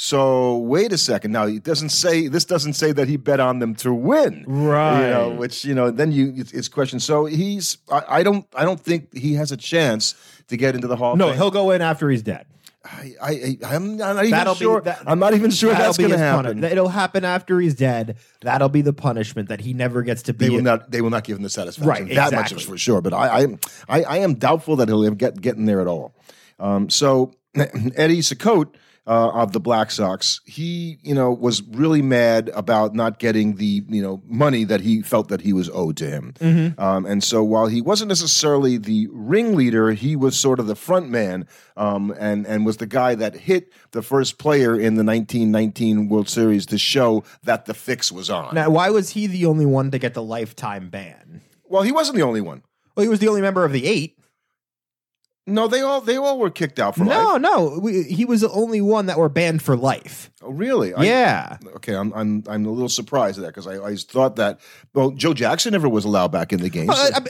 So 0.00 0.58
wait 0.58 0.92
a 0.92 0.96
second. 0.96 1.32
Now 1.32 1.46
it 1.48 1.64
doesn't 1.64 1.88
say 1.88 2.28
this 2.28 2.44
doesn't 2.44 2.74
say 2.74 2.92
that 2.92 3.08
he 3.08 3.16
bet 3.16 3.40
on 3.40 3.58
them 3.58 3.74
to 3.76 3.92
win, 3.92 4.44
Right. 4.46 5.02
You 5.02 5.10
know, 5.10 5.30
which 5.30 5.64
you 5.64 5.74
know 5.74 5.90
then 5.90 6.12
you 6.12 6.32
it's, 6.36 6.52
it's 6.52 6.68
question. 6.68 7.00
So 7.00 7.24
he's 7.24 7.78
I, 7.90 8.02
I 8.08 8.22
don't 8.22 8.46
I 8.54 8.64
don't 8.64 8.78
think 8.78 9.12
he 9.12 9.34
has 9.34 9.50
a 9.50 9.56
chance 9.56 10.14
to 10.46 10.56
get 10.56 10.76
into 10.76 10.86
the 10.86 10.94
Hall. 10.94 11.16
No, 11.16 11.32
he'll 11.32 11.50
go 11.50 11.72
in 11.72 11.82
after 11.82 12.08
he's 12.10 12.22
dead. 12.22 12.46
I, 12.84 13.14
I 13.20 13.58
I'm 13.66 13.96
not 13.96 14.18
even 14.18 14.30
That'll 14.30 14.54
sure. 14.54 14.80
be 14.82 14.84
that, 14.84 15.02
I'm 15.04 15.18
not 15.18 15.34
even 15.34 15.50
sure 15.50 15.72
that'll 15.72 15.86
that's 15.86 15.98
going 15.98 16.10
to 16.10 16.16
puni- 16.16 16.26
happen. 16.28 16.62
It'll 16.62 16.88
happen 16.88 17.24
after 17.24 17.58
he's 17.58 17.74
dead. 17.74 18.18
That'll 18.42 18.68
be 18.68 18.82
the 18.82 18.92
punishment 18.92 19.48
that 19.48 19.60
he 19.60 19.74
never 19.74 20.02
gets 20.02 20.22
to 20.22 20.32
be. 20.32 20.44
they 20.44 20.50
will 20.50 20.60
a- 20.60 20.62
not 20.62 20.92
they 20.92 21.00
will 21.00 21.10
not 21.10 21.24
give 21.24 21.36
him 21.38 21.42
the 21.42 21.50
satisfaction. 21.50 22.06
Right, 22.06 22.14
that 22.14 22.32
much 22.32 22.52
is 22.52 22.62
for 22.62 22.78
sure. 22.78 23.00
But 23.00 23.14
I 23.14 23.26
I, 23.42 23.46
I, 23.88 24.02
I 24.04 24.16
am 24.18 24.34
doubtful 24.34 24.76
that 24.76 24.86
he'll 24.88 25.10
get 25.10 25.40
get 25.40 25.56
in 25.56 25.64
there 25.64 25.80
at 25.80 25.88
all. 25.88 26.14
Um, 26.60 26.88
so 26.88 27.32
Eddie 27.56 28.20
Cicotte 28.20 28.76
uh, 29.08 29.30
of 29.30 29.52
the 29.52 29.60
Black 29.60 29.90
Sox, 29.90 30.40
he 30.44 30.98
you 31.02 31.14
know 31.14 31.32
was 31.32 31.62
really 31.62 32.02
mad 32.02 32.50
about 32.54 32.94
not 32.94 33.18
getting 33.18 33.56
the 33.56 33.82
you 33.88 34.02
know 34.02 34.22
money 34.26 34.64
that 34.64 34.80
he 34.80 35.02
felt 35.02 35.28
that 35.28 35.40
he 35.40 35.52
was 35.52 35.70
owed 35.70 35.96
to 35.96 36.08
him. 36.08 36.34
Mm-hmm. 36.38 36.80
Um, 36.80 37.06
and 37.06 37.24
so 37.24 37.42
while 37.42 37.66
he 37.66 37.80
wasn't 37.80 38.08
necessarily 38.08 38.76
the 38.76 39.08
ringleader, 39.10 39.92
he 39.92 40.14
was 40.14 40.38
sort 40.38 40.60
of 40.60 40.66
the 40.66 40.76
front 40.76 41.08
man 41.08 41.48
um, 41.76 42.14
and 42.18 42.46
and 42.46 42.66
was 42.66 42.76
the 42.76 42.86
guy 42.86 43.14
that 43.14 43.34
hit 43.34 43.72
the 43.92 44.02
first 44.02 44.38
player 44.38 44.74
in 44.74 44.94
the 44.94 45.04
1919 45.04 46.08
World 46.08 46.28
Series 46.28 46.66
to 46.66 46.78
show 46.78 47.24
that 47.42 47.66
the 47.66 47.74
fix 47.74 48.12
was 48.12 48.28
on. 48.28 48.54
Now, 48.54 48.70
why 48.70 48.90
was 48.90 49.10
he 49.10 49.26
the 49.26 49.46
only 49.46 49.66
one 49.66 49.90
to 49.90 49.98
get 49.98 50.14
the 50.14 50.22
lifetime 50.22 50.90
ban? 50.90 51.40
well, 51.68 51.82
he 51.82 51.92
wasn't 51.92 52.16
the 52.16 52.22
only 52.22 52.40
one. 52.40 52.62
Well, 52.94 53.04
he 53.04 53.08
was 53.08 53.20
the 53.20 53.28
only 53.28 53.40
member 53.40 53.64
of 53.64 53.72
the 53.72 53.86
eight. 53.86 54.17
No, 55.48 55.66
they 55.68 55.80
all 55.80 56.00
they 56.00 56.16
all 56.16 56.38
were 56.38 56.50
kicked 56.50 56.78
out 56.78 56.94
for 56.96 57.04
No, 57.04 57.32
life. 57.32 57.40
no, 57.42 57.78
we, 57.82 58.02
he 58.04 58.24
was 58.24 58.42
the 58.42 58.50
only 58.50 58.80
one 58.80 59.06
that 59.06 59.18
were 59.18 59.28
banned 59.28 59.62
for 59.62 59.76
life. 59.76 60.30
Oh, 60.42 60.50
really? 60.50 60.94
I- 60.94 61.02
yeah, 61.04 61.56
okay, 61.76 61.94
I'm 61.94 62.12
I'm 62.12 62.44
I'm 62.48 62.66
a 62.66 62.70
little 62.70 62.88
surprised 62.88 63.38
at 63.38 63.42
that 63.42 63.48
because 63.48 63.66
I, 63.66 63.82
I 63.84 63.96
thought 63.96 64.36
that 64.36 64.60
well, 64.94 65.10
Joe 65.10 65.34
Jackson 65.34 65.72
never 65.72 65.88
was 65.88 66.04
allowed 66.04 66.32
back 66.32 66.52
in 66.52 66.60
the 66.60 66.68
game. 66.70 66.90
Uh, 66.90 66.94
I, 67.14 67.20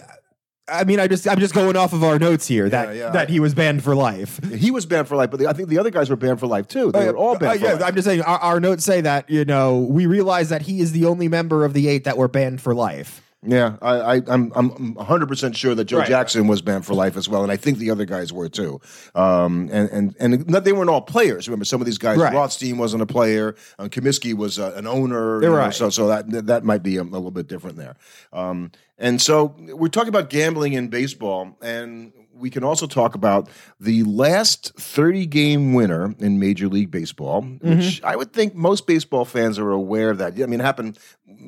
I 0.70 0.84
mean, 0.84 1.00
I 1.00 1.06
just 1.08 1.26
I'm 1.26 1.38
just 1.40 1.54
going 1.54 1.76
off 1.76 1.94
of 1.94 2.04
our 2.04 2.18
notes 2.18 2.46
here 2.46 2.68
that 2.68 2.94
yeah, 2.94 3.08
that 3.10 3.30
he 3.30 3.40
was 3.40 3.54
banned 3.54 3.82
for 3.82 3.94
life. 3.94 4.38
he 4.52 4.70
was 4.70 4.84
banned 4.84 5.08
for 5.08 5.16
life, 5.16 5.30
but 5.30 5.40
the, 5.40 5.46
I 5.48 5.54
think 5.54 5.70
the 5.70 5.78
other 5.78 5.90
guys 5.90 6.10
were 6.10 6.16
banned 6.16 6.40
for 6.40 6.46
life 6.46 6.68
too. 6.68 6.92
They 6.92 7.06
were 7.06 7.16
all 7.16 7.36
Uh, 7.36 7.38
banned. 7.38 7.60
yeah, 7.62 7.72
life. 7.72 7.82
I'm 7.84 7.94
just 7.94 8.06
saying 8.06 8.20
our, 8.22 8.38
our 8.38 8.60
notes 8.60 8.84
say 8.84 9.00
that 9.00 9.30
you 9.30 9.46
know 9.46 9.78
we 9.78 10.04
realize 10.06 10.50
that 10.50 10.62
he 10.62 10.80
is 10.80 10.92
the 10.92 11.06
only 11.06 11.26
member 11.28 11.64
of 11.64 11.72
the 11.72 11.88
eight 11.88 12.04
that 12.04 12.18
were 12.18 12.28
banned 12.28 12.60
for 12.60 12.74
life. 12.74 13.22
Yeah, 13.46 13.76
I, 13.81 14.17
I, 14.17 14.23
I'm 14.26 14.50
I'm 14.56 14.94
100 14.94 15.29
percent 15.29 15.56
sure 15.56 15.73
that 15.76 15.85
Joe 15.85 15.99
Right. 15.99 16.08
Jackson 16.08 16.49
was 16.49 16.61
banned 16.61 16.85
for 16.85 16.94
life 16.94 17.17
as 17.17 17.29
well, 17.29 17.44
and 17.44 17.52
I 17.52 17.56
think 17.56 17.79
the 17.79 17.90
other 17.93 18.05
guys 18.05 18.33
were 18.33 18.49
too. 18.49 18.80
Um, 19.14 19.68
and 19.73 19.88
and 19.90 20.16
and 20.18 20.45
they 20.64 20.73
weren't 20.73 20.90
all 20.90 21.02
players. 21.02 21.47
Remember, 21.47 21.64
some 21.64 21.80
of 21.80 21.87
these 21.87 21.99
guys, 21.99 22.18
Right. 22.18 22.35
Rothstein 22.35 22.78
wasn't 22.78 23.02
a 23.02 23.07
player, 23.07 23.54
um, 23.78 23.90
Comiskey 23.90 24.35
was 24.35 24.59
uh, 24.59 24.73
an 24.75 24.88
owner. 24.88 25.40
you 25.40 25.49
know, 25.49 25.54
right. 25.54 25.73
So 25.73 25.88
so 25.88 26.09
that 26.09 26.47
that 26.47 26.64
might 26.64 26.83
be 26.83 26.97
a, 26.97 27.02
a 27.02 27.04
little 27.04 27.30
bit 27.30 27.47
different 27.47 27.76
there. 27.76 27.95
Um, 28.33 28.73
and 28.99 29.23
so 29.23 29.54
we're 29.57 29.87
talking 29.87 30.09
about 30.09 30.30
gambling 30.30 30.73
in 30.73 30.88
baseball, 30.88 31.57
and 31.62 32.12
we 32.38 32.50
can 32.50 32.64
also 32.64 32.87
talk 32.87 33.14
about 33.14 33.49
the 33.80 34.02
last 34.04 34.73
30 34.78 35.26
game 35.26 35.75
winner 35.75 36.14
in 36.18 36.38
Major 36.38 36.68
League 36.68 36.90
Baseball, 36.90 37.42
Mm-hmm. 37.42 37.78
which 37.78 38.02
I 38.02 38.16
would 38.16 38.33
think 38.33 38.54
most 38.54 38.87
baseball 38.87 39.25
fans 39.25 39.59
are 39.59 39.71
aware 39.71 40.11
of 40.11 40.18
that. 40.18 40.40
I 40.40 40.47
mean, 40.47 40.61
it 40.61 40.64
happened 40.64 40.99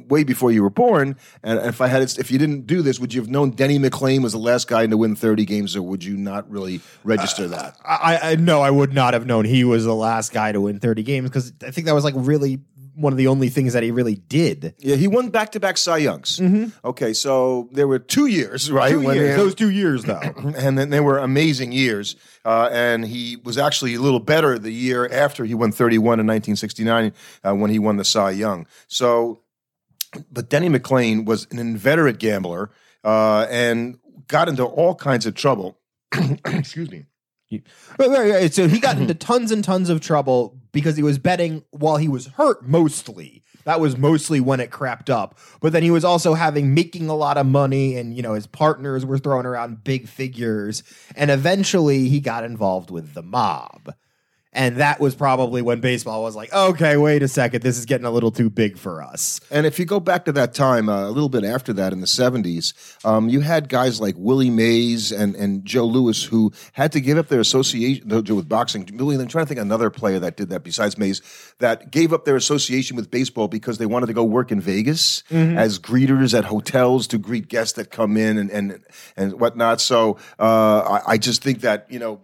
way 0.08 0.24
before 0.24 0.52
you 0.52 0.62
were 0.62 0.70
born. 0.70 1.16
And 1.42 1.58
if 1.60 1.80
I 1.80 1.86
had, 1.88 2.02
if 2.02 2.30
you 2.30 2.38
didn't 2.38 2.66
do 2.66 2.82
this, 2.82 2.98
would 3.00 3.14
you 3.14 3.20
have 3.20 3.30
known 3.30 3.50
Denny 3.50 3.78
McLain 3.78 4.22
was 4.22 4.32
the 4.32 4.38
last 4.38 4.68
guy 4.68 4.86
to 4.86 4.96
win 4.96 5.16
30 5.16 5.44
games, 5.44 5.76
or 5.76 5.82
would 5.82 6.04
you 6.04 6.16
not 6.16 6.50
really 6.50 6.80
register 7.04 7.48
that? 7.48 7.76
I, 7.84 8.18
I 8.22 8.36
no, 8.36 8.60
I 8.60 8.70
would 8.70 8.92
not 8.92 9.14
have 9.14 9.26
known 9.26 9.44
he 9.44 9.64
was 9.64 9.84
the 9.84 9.94
last 9.94 10.32
guy 10.32 10.52
to 10.52 10.60
win 10.60 10.80
30 10.80 11.02
games 11.02 11.28
because 11.30 11.52
I 11.66 11.70
think 11.70 11.86
that 11.86 11.94
was 11.94 12.04
like 12.04 12.14
really 12.16 12.60
one 13.00 13.12
of 13.12 13.16
the 13.16 13.28
only 13.28 13.48
things 13.48 13.72
that 13.72 13.82
he 13.82 13.90
really 13.90 14.16
did. 14.16 14.74
Yeah, 14.78 14.96
he 14.96 15.08
won 15.08 15.30
back 15.30 15.52
to 15.52 15.60
back 15.60 15.78
Cy 15.78 15.98
Youngs. 15.98 16.38
Okay, 16.84 17.14
so 17.14 17.68
there 17.72 17.88
were 17.88 17.98
two 17.98 18.26
years, 18.26 18.70
right? 18.70 18.92
Mm-hmm. 18.92 19.06
Two 19.06 19.14
years, 19.14 19.36
those 19.36 19.54
two 19.54 19.70
years 19.70 20.04
though. 20.04 20.20
and 20.56 20.78
then 20.78 20.90
they 20.90 21.00
were 21.00 21.18
amazing 21.18 21.72
years. 21.72 22.16
Uh, 22.44 22.68
and 22.70 23.06
he 23.06 23.36
was 23.42 23.58
actually 23.58 23.94
a 23.94 24.00
little 24.00 24.20
better 24.20 24.58
the 24.58 24.70
year 24.70 25.08
after 25.10 25.44
he 25.44 25.54
won 25.54 25.72
31 25.72 26.20
in 26.20 26.26
1969 26.26 27.12
uh, 27.44 27.54
when 27.54 27.70
he 27.70 27.78
won 27.78 27.96
the 27.96 28.04
Cy 28.04 28.30
Young. 28.30 28.66
So, 28.86 29.40
but 30.30 30.50
Denny 30.50 30.68
McLain 30.68 31.24
was 31.24 31.46
an 31.50 31.58
inveterate 31.58 32.18
gambler 32.18 32.70
uh, 33.02 33.46
and 33.48 33.98
got 34.28 34.48
into 34.48 34.64
all 34.64 34.94
kinds 34.94 35.26
of 35.26 35.34
trouble. 35.34 35.78
Excuse 36.44 36.90
me. 36.90 37.06
Right, 37.50 38.08
right, 38.08 38.30
right. 38.30 38.54
So 38.54 38.68
he 38.68 38.78
got 38.78 38.98
into 38.98 39.14
tons 39.14 39.50
and 39.50 39.64
tons 39.64 39.88
of 39.90 40.00
trouble 40.00 40.59
because 40.72 40.96
he 40.96 41.02
was 41.02 41.18
betting 41.18 41.64
while 41.70 41.96
he 41.96 42.08
was 42.08 42.26
hurt 42.26 42.66
mostly. 42.66 43.42
That 43.64 43.80
was 43.80 43.96
mostly 43.96 44.40
when 44.40 44.60
it 44.60 44.70
crapped 44.70 45.10
up. 45.10 45.38
But 45.60 45.72
then 45.72 45.82
he 45.82 45.90
was 45.90 46.04
also 46.04 46.34
having 46.34 46.74
making 46.74 47.08
a 47.08 47.14
lot 47.14 47.36
of 47.36 47.46
money 47.46 47.96
and 47.96 48.14
you 48.14 48.22
know 48.22 48.34
his 48.34 48.46
partners 48.46 49.04
were 49.04 49.18
throwing 49.18 49.46
around 49.46 49.84
big 49.84 50.08
figures 50.08 50.82
and 51.14 51.30
eventually 51.30 52.08
he 52.08 52.20
got 52.20 52.44
involved 52.44 52.90
with 52.90 53.14
the 53.14 53.22
mob. 53.22 53.94
And 54.52 54.78
that 54.78 54.98
was 54.98 55.14
probably 55.14 55.62
when 55.62 55.80
baseball 55.80 56.24
was 56.24 56.34
like, 56.34 56.52
okay, 56.52 56.96
wait 56.96 57.22
a 57.22 57.28
second, 57.28 57.62
this 57.62 57.78
is 57.78 57.86
getting 57.86 58.04
a 58.04 58.10
little 58.10 58.32
too 58.32 58.50
big 58.50 58.76
for 58.78 59.00
us. 59.00 59.40
And 59.50 59.64
if 59.64 59.78
you 59.78 59.84
go 59.84 60.00
back 60.00 60.24
to 60.24 60.32
that 60.32 60.54
time, 60.54 60.88
uh, 60.88 61.06
a 61.06 61.10
little 61.10 61.28
bit 61.28 61.44
after 61.44 61.72
that 61.74 61.92
in 61.92 62.00
the 62.00 62.06
70s, 62.06 62.72
um, 63.04 63.28
you 63.28 63.40
had 63.40 63.68
guys 63.68 64.00
like 64.00 64.16
Willie 64.18 64.50
Mays 64.50 65.12
and, 65.12 65.36
and 65.36 65.64
Joe 65.64 65.84
Louis 65.84 66.24
who 66.24 66.52
had 66.72 66.90
to 66.92 67.00
give 67.00 67.16
up 67.16 67.28
their 67.28 67.38
association 67.40 68.08
with 68.08 68.48
boxing. 68.48 68.88
Willie, 68.92 69.14
I'm 69.16 69.28
trying 69.28 69.44
to 69.44 69.48
think 69.48 69.60
of 69.60 69.66
another 69.66 69.88
player 69.88 70.18
that 70.18 70.36
did 70.36 70.48
that 70.48 70.64
besides 70.64 70.98
Mays 70.98 71.22
that 71.58 71.92
gave 71.92 72.12
up 72.12 72.24
their 72.24 72.36
association 72.36 72.96
with 72.96 73.08
baseball 73.08 73.46
because 73.46 73.78
they 73.78 73.86
wanted 73.86 74.06
to 74.06 74.14
go 74.14 74.24
work 74.24 74.50
in 74.50 74.60
Vegas 74.60 75.22
Mm-hmm. 75.30 75.58
as 75.58 75.78
greeters 75.78 76.36
at 76.36 76.44
hotels 76.44 77.06
to 77.08 77.18
greet 77.18 77.48
guests 77.48 77.74
that 77.74 77.90
come 77.90 78.16
in 78.16 78.36
and, 78.38 78.50
and, 78.50 78.80
and 79.16 79.38
whatnot. 79.40 79.80
So 79.80 80.16
uh, 80.38 81.00
I, 81.06 81.12
I 81.12 81.18
just 81.18 81.42
think 81.42 81.60
that, 81.60 81.86
you 81.90 81.98
know, 81.98 82.20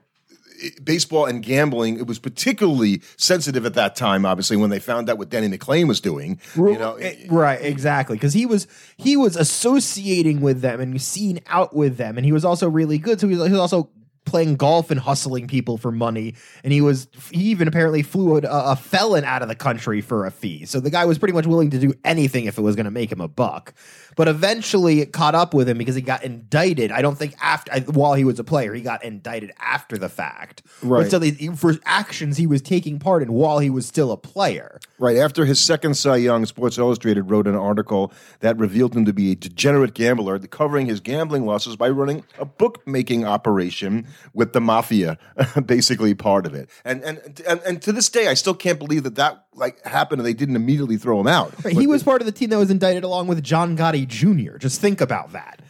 baseball 0.83 1.27
and 1.27 1.43
gambling 1.43 1.99
it 1.99 2.07
was 2.07 2.19
particularly 2.19 3.01
sensitive 3.17 3.65
at 3.65 3.75
that 3.75 3.95
time 3.97 4.27
obviously 4.27 4.57
when 4.57 4.71
they 4.71 4.79
found 4.81 5.09
out 5.09 5.19
what 5.19 5.29
Denny 5.29 5.49
McLain 5.49 5.87
was 5.87 6.01
doing 6.01 6.41
you 6.73 6.79
know 6.79 6.97
Eh, 7.07 7.27
right, 7.29 7.61
exactly, 7.61 8.17
because 8.17 8.33
he 8.33 8.47
was 8.47 8.67
he 8.97 9.17
was 9.17 9.37
associating 9.37 10.41
with 10.41 10.61
them 10.61 10.81
and 10.81 11.01
seen 11.01 11.41
out 11.47 11.75
with 11.75 11.97
them, 11.97 12.17
and 12.17 12.25
he 12.25 12.33
was 12.33 12.45
also 12.45 12.69
really 12.69 12.99
good. 12.99 13.21
So 13.21 13.29
he 13.29 13.37
was, 13.37 13.47
he 13.47 13.53
was 13.53 13.61
also 13.61 13.91
playing 14.25 14.57
golf 14.57 14.91
and 14.91 14.99
hustling 14.99 15.47
people 15.47 15.79
for 15.79 15.93
money, 15.93 16.35
and 16.65 16.73
he 16.73 16.81
was 16.81 17.09
he 17.31 17.45
even 17.45 17.69
apparently 17.69 18.03
flew 18.03 18.37
a, 18.37 18.41
a 18.43 18.77
felon 18.77 19.25
out 19.25 19.43
of 19.43 19.49
the 19.49 19.55
country 19.55 20.01
for 20.01 20.27
a 20.27 20.31
fee. 20.31 20.65
So 20.65 20.81
the 20.81 20.91
guy 20.91 21.05
was 21.05 21.19
pretty 21.19 21.35
much 21.35 21.47
willing 21.47 21.71
to 21.71 21.79
do 21.79 21.95
anything 22.05 22.47
if 22.47 22.59
it 22.59 22.63
was 22.63 22.77
going 22.77 22.87
to 22.87 22.91
make 22.91 23.11
him 23.13 23.21
a 23.21 23.29
buck. 23.29 23.75
But 24.17 24.29
eventually, 24.29 25.01
it 25.01 25.13
caught 25.13 25.35
up 25.35 25.53
with 25.53 25.69
him 25.69 25.79
because 25.79 25.95
he 25.95 26.01
got 26.01 26.25
indicted. 26.25 26.91
I 26.91 27.03
don't 27.03 27.17
think 27.17 27.35
after 27.41 27.81
while 27.93 28.15
he 28.15 28.25
was 28.25 28.39
a 28.39 28.45
player, 28.45 28.73
he 28.73 28.81
got 28.81 29.05
indicted 29.05 29.53
after 29.61 29.99
the 29.99 30.09
fact. 30.09 30.63
Right. 30.83 31.09
But 31.11 31.23
he- 31.23 31.49
for 31.49 31.75
actions 31.85 32.39
he 32.39 32.47
was 32.47 32.63
taking 32.63 32.99
part 32.99 33.23
in 33.23 33.33
while 33.33 33.59
he 33.59 33.69
was 33.71 33.87
still 33.87 34.11
a 34.11 34.17
player. 34.17 34.81
Right 34.99 35.19
after 35.19 35.45
his 35.45 35.61
second 35.61 35.95
Cy 35.95 36.17
Young, 36.17 36.47
Sports 36.47 36.79
Illustrated 36.79 37.31
wrote 37.31 37.47
an 37.47 37.55
article 37.55 38.11
that 38.41 38.57
revealed 38.57 38.97
him 38.97 39.05
to 39.05 39.13
be 39.13 39.33
a 39.33 39.35
degenerate 39.35 39.93
gambler, 39.93 40.39
covering 40.39 40.87
his 40.87 41.01
gambling 41.01 41.45
losses 41.45 41.77
by 41.77 41.91
running 41.91 42.25
a 42.39 42.47
bookmaking 42.47 43.27
operation 43.27 44.07
with 44.33 44.55
the 44.55 44.61
mafia, 44.61 45.19
basically 45.67 46.15
part 46.15 46.47
of 46.47 46.55
it. 46.55 46.71
And 46.85 47.03
and 47.05 47.43
and, 47.47 47.61
and 47.67 47.83
to 47.83 47.93
this 47.93 48.09
day, 48.09 48.29
I 48.29 48.35
still 48.35 48.55
can't 48.55 48.79
believe 48.79 49.03
that 49.03 49.17
that 49.17 49.45
like 49.55 49.85
happened 49.85 50.21
and 50.21 50.27
they 50.27 50.35
didn't 50.35 50.57
immediately 50.57 50.97
throw 50.97 51.21
him 51.21 51.27
out. 51.27 51.53
Right, 51.65 51.77
he 51.79 51.87
was 51.87 52.03
part 52.03 52.23
of 52.23 52.27
the 52.27 52.33
team 52.33 52.51
that 52.51 52.59
was 52.59 52.71
indicted 52.71 53.05
along 53.05 53.27
with 53.27 53.43
John 53.43 53.77
Gotti 53.77 54.06
Jr. 54.09 54.59
Just 54.59 54.81
think 54.81 55.01
about 55.01 55.33
that. 55.33 55.61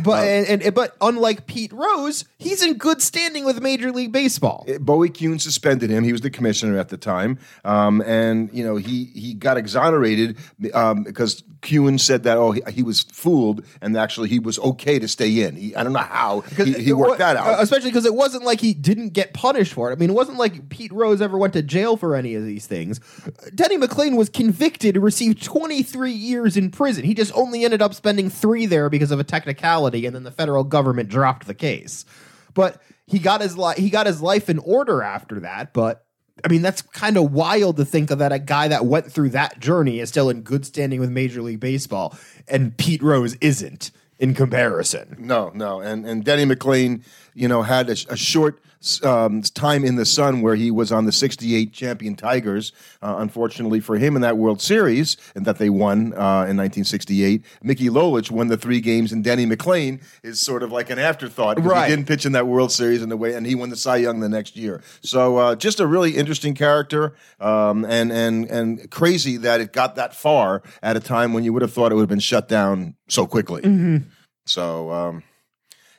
but 0.03 0.27
and, 0.27 0.61
and 0.61 0.75
but 0.75 0.95
unlike 1.01 1.47
Pete 1.47 1.73
Rose, 1.73 2.23
he's 2.37 2.61
in 2.63 2.77
good 2.77 3.01
standing 3.01 3.45
with 3.45 3.59
Major 3.59 3.91
League 3.91 4.11
Baseball. 4.11 4.65
Bowie 4.79 5.09
Kuhn 5.09 5.39
suspended 5.39 5.89
him. 5.89 6.03
He 6.03 6.11
was 6.11 6.21
the 6.21 6.29
commissioner 6.29 6.77
at 6.77 6.89
the 6.89 6.97
time, 6.97 7.39
um, 7.65 8.01
and 8.01 8.49
you 8.53 8.63
know 8.63 8.75
he 8.75 9.05
he 9.05 9.33
got 9.33 9.57
exonerated 9.57 10.37
um, 10.73 11.03
because 11.03 11.43
Kuhn 11.61 11.97
said 11.99 12.23
that 12.23 12.37
oh 12.37 12.51
he, 12.51 12.61
he 12.71 12.83
was 12.83 13.01
fooled 13.01 13.63
and 13.81 13.95
actually 13.95 14.29
he 14.29 14.39
was 14.39 14.57
okay 14.59 14.97
to 14.99 15.07
stay 15.07 15.43
in. 15.43 15.55
He, 15.55 15.75
I 15.75 15.83
don't 15.83 15.93
know 15.93 15.99
how 15.99 16.41
he, 16.41 16.73
he 16.73 16.93
worked 16.93 17.19
that 17.19 17.37
Uh, 17.37 17.41
out. 17.41 17.63
especially 17.63 17.89
because 17.91 18.05
it 18.05 18.15
wasn't 18.15 18.43
like 18.43 18.59
he 18.59 18.73
didn't 18.73 19.09
get 19.09 19.33
punished 19.33 19.73
for 19.73 19.89
it. 19.89 19.93
I 19.93 19.95
mean, 19.97 20.09
it 20.09 20.13
wasn't 20.13 20.37
like 20.39 20.69
Pete 20.69 20.91
Rose 20.91 21.21
ever 21.21 21.37
went 21.37 21.53
to 21.53 21.61
jail 21.61 21.97
for 21.97 22.15
any 22.15 22.35
of 22.35 22.43
these 22.43 22.65
things. 22.67 22.99
Denny 23.53 23.77
McLain 23.77 24.17
was 24.17 24.29
convicted 24.29 24.95
and 24.95 25.03
received 25.03 25.43
23 25.43 26.11
years 26.11 26.57
in 26.57 26.71
prison. 26.71 27.03
He 27.03 27.13
just 27.13 27.31
only 27.35 27.63
ended 27.63 27.81
up 27.81 27.93
spending 27.93 28.29
three 28.29 28.65
there 28.65 28.89
because 28.89 29.11
of 29.11 29.19
a 29.19 29.23
technicality, 29.23 30.05
and 30.05 30.15
then 30.15 30.23
the 30.23 30.31
federal 30.31 30.63
government 30.63 31.09
dropped 31.09 31.45
the 31.47 31.53
case. 31.53 32.05
But 32.53 32.81
he 33.07 33.19
got 33.19 33.41
his 33.41 33.57
li- 33.57 33.75
he 33.77 33.89
got 33.89 34.07
his 34.07 34.21
life 34.21 34.49
in 34.49 34.57
order 34.59 35.01
after 35.03 35.41
that. 35.41 35.73
But 35.73 36.05
I 36.43 36.47
mean, 36.47 36.61
that's 36.61 36.81
kind 36.81 37.17
of 37.17 37.31
wild 37.31 37.77
to 37.77 37.85
think 37.85 38.09
of 38.09 38.19
that 38.19 38.31
a 38.31 38.39
guy 38.39 38.67
that 38.67 38.85
went 38.85 39.11
through 39.11 39.29
that 39.29 39.59
journey 39.59 39.99
is 39.99 40.09
still 40.09 40.29
in 40.29 40.41
good 40.41 40.65
standing 40.65 40.99
with 40.99 41.09
Major 41.09 41.41
League 41.41 41.59
Baseball, 41.59 42.17
and 42.47 42.75
Pete 42.77 43.03
Rose 43.03 43.35
isn't 43.41 43.91
in 44.19 44.33
comparison. 44.33 45.15
No, 45.19 45.51
no, 45.53 45.81
and 45.81 46.05
and 46.05 46.23
Denny 46.23 46.45
McLain, 46.45 47.03
you 47.33 47.47
know, 47.47 47.61
had 47.61 47.89
a, 47.89 47.95
a 48.09 48.15
short 48.17 48.61
um, 49.03 49.41
time 49.41 49.83
in 49.83 49.95
the 49.95 50.05
sun 50.05 50.41
where 50.41 50.55
he 50.55 50.71
was 50.71 50.91
on 50.91 51.05
the 51.05 51.11
'68 51.11 51.71
champion 51.73 52.15
Tigers. 52.15 52.71
Uh, 53.01 53.15
unfortunately 53.17 53.79
for 53.79 53.97
him, 53.97 54.15
in 54.15 54.21
that 54.21 54.37
World 54.37 54.61
Series, 54.61 55.17
and 55.35 55.45
that 55.45 55.57
they 55.57 55.69
won 55.69 56.13
uh, 56.13 56.45
in 56.47 56.57
1968, 56.57 57.43
Mickey 57.63 57.89
Lolich 57.89 58.31
won 58.31 58.47
the 58.47 58.57
three 58.57 58.81
games, 58.81 59.11
and 59.11 59.23
Denny 59.23 59.45
McLain 59.45 60.01
is 60.23 60.39
sort 60.39 60.63
of 60.63 60.71
like 60.71 60.89
an 60.89 60.99
afterthought. 60.99 61.59
Right. 61.63 61.89
He 61.89 61.95
didn't 61.95 62.07
pitch 62.07 62.25
in 62.25 62.31
that 62.33 62.47
World 62.47 62.71
Series 62.71 63.01
in 63.01 63.09
the 63.09 63.17
way, 63.17 63.33
and 63.33 63.45
he 63.45 63.55
won 63.55 63.69
the 63.69 63.75
Cy 63.75 63.97
Young 63.97 64.19
the 64.19 64.29
next 64.29 64.55
year. 64.55 64.81
So 65.01 65.37
uh, 65.37 65.55
just 65.55 65.79
a 65.79 65.87
really 65.87 66.17
interesting 66.17 66.53
character, 66.53 67.15
um, 67.39 67.85
and 67.85 68.11
and 68.11 68.45
and 68.49 68.89
crazy 68.91 69.37
that 69.37 69.61
it 69.61 69.73
got 69.73 69.95
that 69.95 70.15
far 70.15 70.63
at 70.81 70.95
a 70.95 70.99
time 70.99 71.33
when 71.33 71.43
you 71.43 71.53
would 71.53 71.61
have 71.61 71.73
thought 71.73 71.91
it 71.91 71.95
would 71.95 72.01
have 72.01 72.09
been 72.09 72.19
shut 72.19 72.47
down 72.47 72.95
so 73.07 73.25
quickly. 73.27 73.61
So, 74.45 74.91
um, 74.91 75.23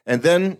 and 0.06 0.22
then 0.22 0.58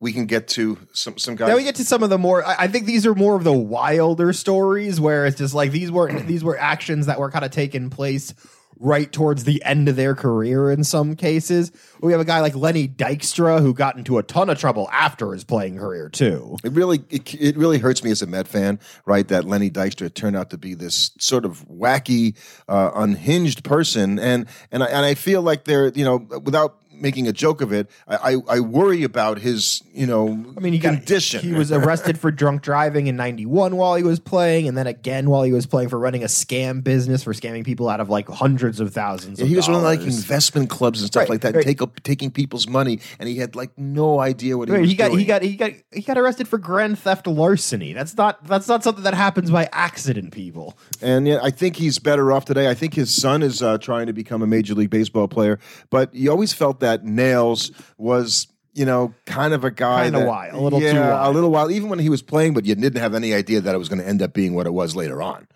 we 0.00 0.12
can 0.12 0.26
get 0.26 0.48
to 0.48 0.78
some 0.92 1.18
some 1.18 1.34
guys. 1.34 1.48
Now 1.48 1.56
we 1.56 1.64
get 1.64 1.76
to 1.76 1.84
some 1.84 2.02
of 2.02 2.10
the 2.10 2.18
more. 2.18 2.44
I 2.44 2.56
I 2.60 2.68
think 2.68 2.86
these 2.86 3.06
are 3.06 3.14
more 3.14 3.36
of 3.36 3.44
the 3.44 3.52
wilder 3.52 4.32
stories 4.32 5.00
where 5.00 5.26
it's 5.26 5.38
just 5.38 5.54
like 5.54 5.70
these 5.70 5.90
were 5.90 6.12
these 6.22 6.44
were 6.44 6.58
actions 6.58 7.06
that 7.06 7.18
were 7.18 7.30
kind 7.30 7.44
of 7.44 7.50
taking 7.50 7.90
place 7.90 8.34
right 8.80 9.10
towards 9.10 9.44
the 9.44 9.62
end 9.64 9.88
of 9.88 9.96
their 9.96 10.14
career 10.14 10.70
in 10.70 10.84
some 10.84 11.16
cases. 11.16 11.72
We 12.00 12.12
have 12.12 12.20
a 12.20 12.24
guy 12.24 12.40
like 12.40 12.54
Lenny 12.54 12.86
Dykstra 12.86 13.60
who 13.60 13.74
got 13.74 13.96
into 13.96 14.18
a 14.18 14.22
ton 14.22 14.48
of 14.50 14.58
trouble 14.58 14.88
after 14.92 15.32
his 15.32 15.44
playing 15.44 15.78
career 15.78 16.08
too. 16.08 16.56
It 16.62 16.72
really, 16.72 17.02
it, 17.10 17.34
it 17.34 17.56
really 17.56 17.78
hurts 17.78 18.04
me 18.04 18.10
as 18.10 18.22
a 18.22 18.26
Met 18.26 18.46
fan, 18.46 18.78
right? 19.04 19.26
That 19.26 19.44
Lenny 19.44 19.70
Dykstra 19.70 20.12
turned 20.12 20.36
out 20.36 20.50
to 20.50 20.58
be 20.58 20.74
this 20.74 21.10
sort 21.18 21.44
of 21.44 21.66
wacky, 21.68 22.36
uh, 22.68 22.92
unhinged 22.94 23.64
person, 23.64 24.18
and 24.18 24.46
and 24.70 24.82
I, 24.82 24.86
and 24.86 25.04
I 25.04 25.14
feel 25.14 25.42
like 25.42 25.64
they're, 25.64 25.88
you 25.88 26.04
know, 26.04 26.18
without 26.44 26.78
making 27.00 27.28
a 27.28 27.32
joke 27.32 27.60
of 27.60 27.72
it, 27.72 27.90
I, 28.06 28.16
I, 28.34 28.36
I 28.56 28.60
worry 28.60 29.02
about 29.02 29.38
his, 29.38 29.82
you 29.92 30.06
know, 30.06 30.28
I 30.56 30.60
mean, 30.60 30.72
he 30.72 30.78
got 30.78 30.94
condition. 30.94 31.40
He 31.40 31.52
was 31.52 31.70
arrested 31.72 32.18
for 32.18 32.30
drunk 32.30 32.62
driving 32.62 33.06
in 33.06 33.16
'91 33.16 33.76
while 33.76 33.94
he 33.94 34.02
was 34.02 34.18
playing, 34.20 34.68
and 34.68 34.76
then 34.76 34.86
again 34.86 35.30
while 35.30 35.42
he 35.42 35.52
was 35.52 35.66
playing 35.66 35.88
for 35.88 35.98
running 35.98 36.22
a 36.22 36.26
scam 36.26 36.82
business 36.82 37.22
for 37.24 37.32
scamming 37.32 37.64
people 37.64 37.88
out 37.88 38.00
of 38.00 38.08
like 38.08 38.28
hundreds 38.28 38.80
of 38.80 38.92
thousands. 38.92 39.38
Yeah, 39.38 39.44
of 39.44 39.48
he 39.50 39.56
was 39.56 39.68
running 39.68 39.82
like 39.84 40.00
investment 40.00 40.70
clubs 40.70 41.00
and 41.00 41.06
stuff 41.06 41.22
Right, 41.22 41.30
like 41.30 41.40
that, 41.42 41.54
right. 41.56 41.64
take 41.64 41.82
up, 41.82 42.00
taking 42.02 42.30
people's 42.30 42.68
money, 42.68 43.00
and 43.18 43.28
he 43.28 43.36
had 43.36 43.56
like 43.56 43.76
no 43.76 44.20
idea 44.20 44.56
what 44.56 44.68
he 44.68 44.74
Right, 44.74 44.80
was 44.82 44.90
he 44.90 44.96
got 44.96 45.08
doing. 45.08 45.18
he 45.20 45.24
got 45.24 45.42
he 45.42 45.56
got 45.56 45.70
he 45.92 46.02
got 46.02 46.16
arrested 46.18 46.46
for 46.48 46.58
grand 46.58 46.98
theft 46.98 47.26
larceny. 47.26 47.92
That's 47.92 48.16
not 48.16 48.44
that's 48.46 48.68
not 48.68 48.84
something 48.84 49.04
that 49.04 49.14
happens 49.14 49.50
by 49.50 49.68
accident, 49.72 50.32
people. 50.32 50.76
And 51.02 51.26
yeah, 51.28 51.40
I 51.42 51.50
think 51.50 51.76
he's 51.76 51.98
better 51.98 52.32
off 52.32 52.44
today. 52.44 52.68
I 52.68 52.74
think 52.74 52.94
his 52.94 53.14
son 53.14 53.42
is 53.42 53.62
uh, 53.62 53.78
trying 53.78 54.06
to 54.06 54.12
become 54.12 54.42
a 54.42 54.46
major 54.46 54.74
league 54.74 54.90
baseball 54.90 55.28
player, 55.28 55.58
but 55.90 56.14
you 56.14 56.30
always 56.30 56.52
felt 56.52 56.80
that 56.80 56.87
Nails 56.96 57.70
was. 57.96 58.48
You 58.74 58.84
know, 58.84 59.12
kind 59.26 59.54
of 59.54 59.64
a 59.64 59.72
guy 59.72 60.04
Kinda 60.04 60.24
wild, 60.24 60.54
a 60.54 60.60
little 60.60 60.78
too 60.78 60.86
yeah, 60.86 61.10
wild. 61.10 61.34
a 61.34 61.34
little 61.34 61.50
while. 61.50 61.68
Even 61.68 61.88
when 61.88 61.98
he 61.98 62.08
was 62.08 62.22
playing, 62.22 62.54
but 62.54 62.64
you 62.64 62.76
didn't 62.76 63.00
have 63.00 63.12
any 63.12 63.34
idea 63.34 63.60
that 63.60 63.74
it 63.74 63.78
was 63.78 63.88
going 63.88 64.00
to 64.00 64.06
end 64.06 64.22
up 64.22 64.32
being 64.32 64.54
what 64.54 64.68
it 64.68 64.72
was 64.72 64.94
later 64.94 65.20
on. 65.20 65.48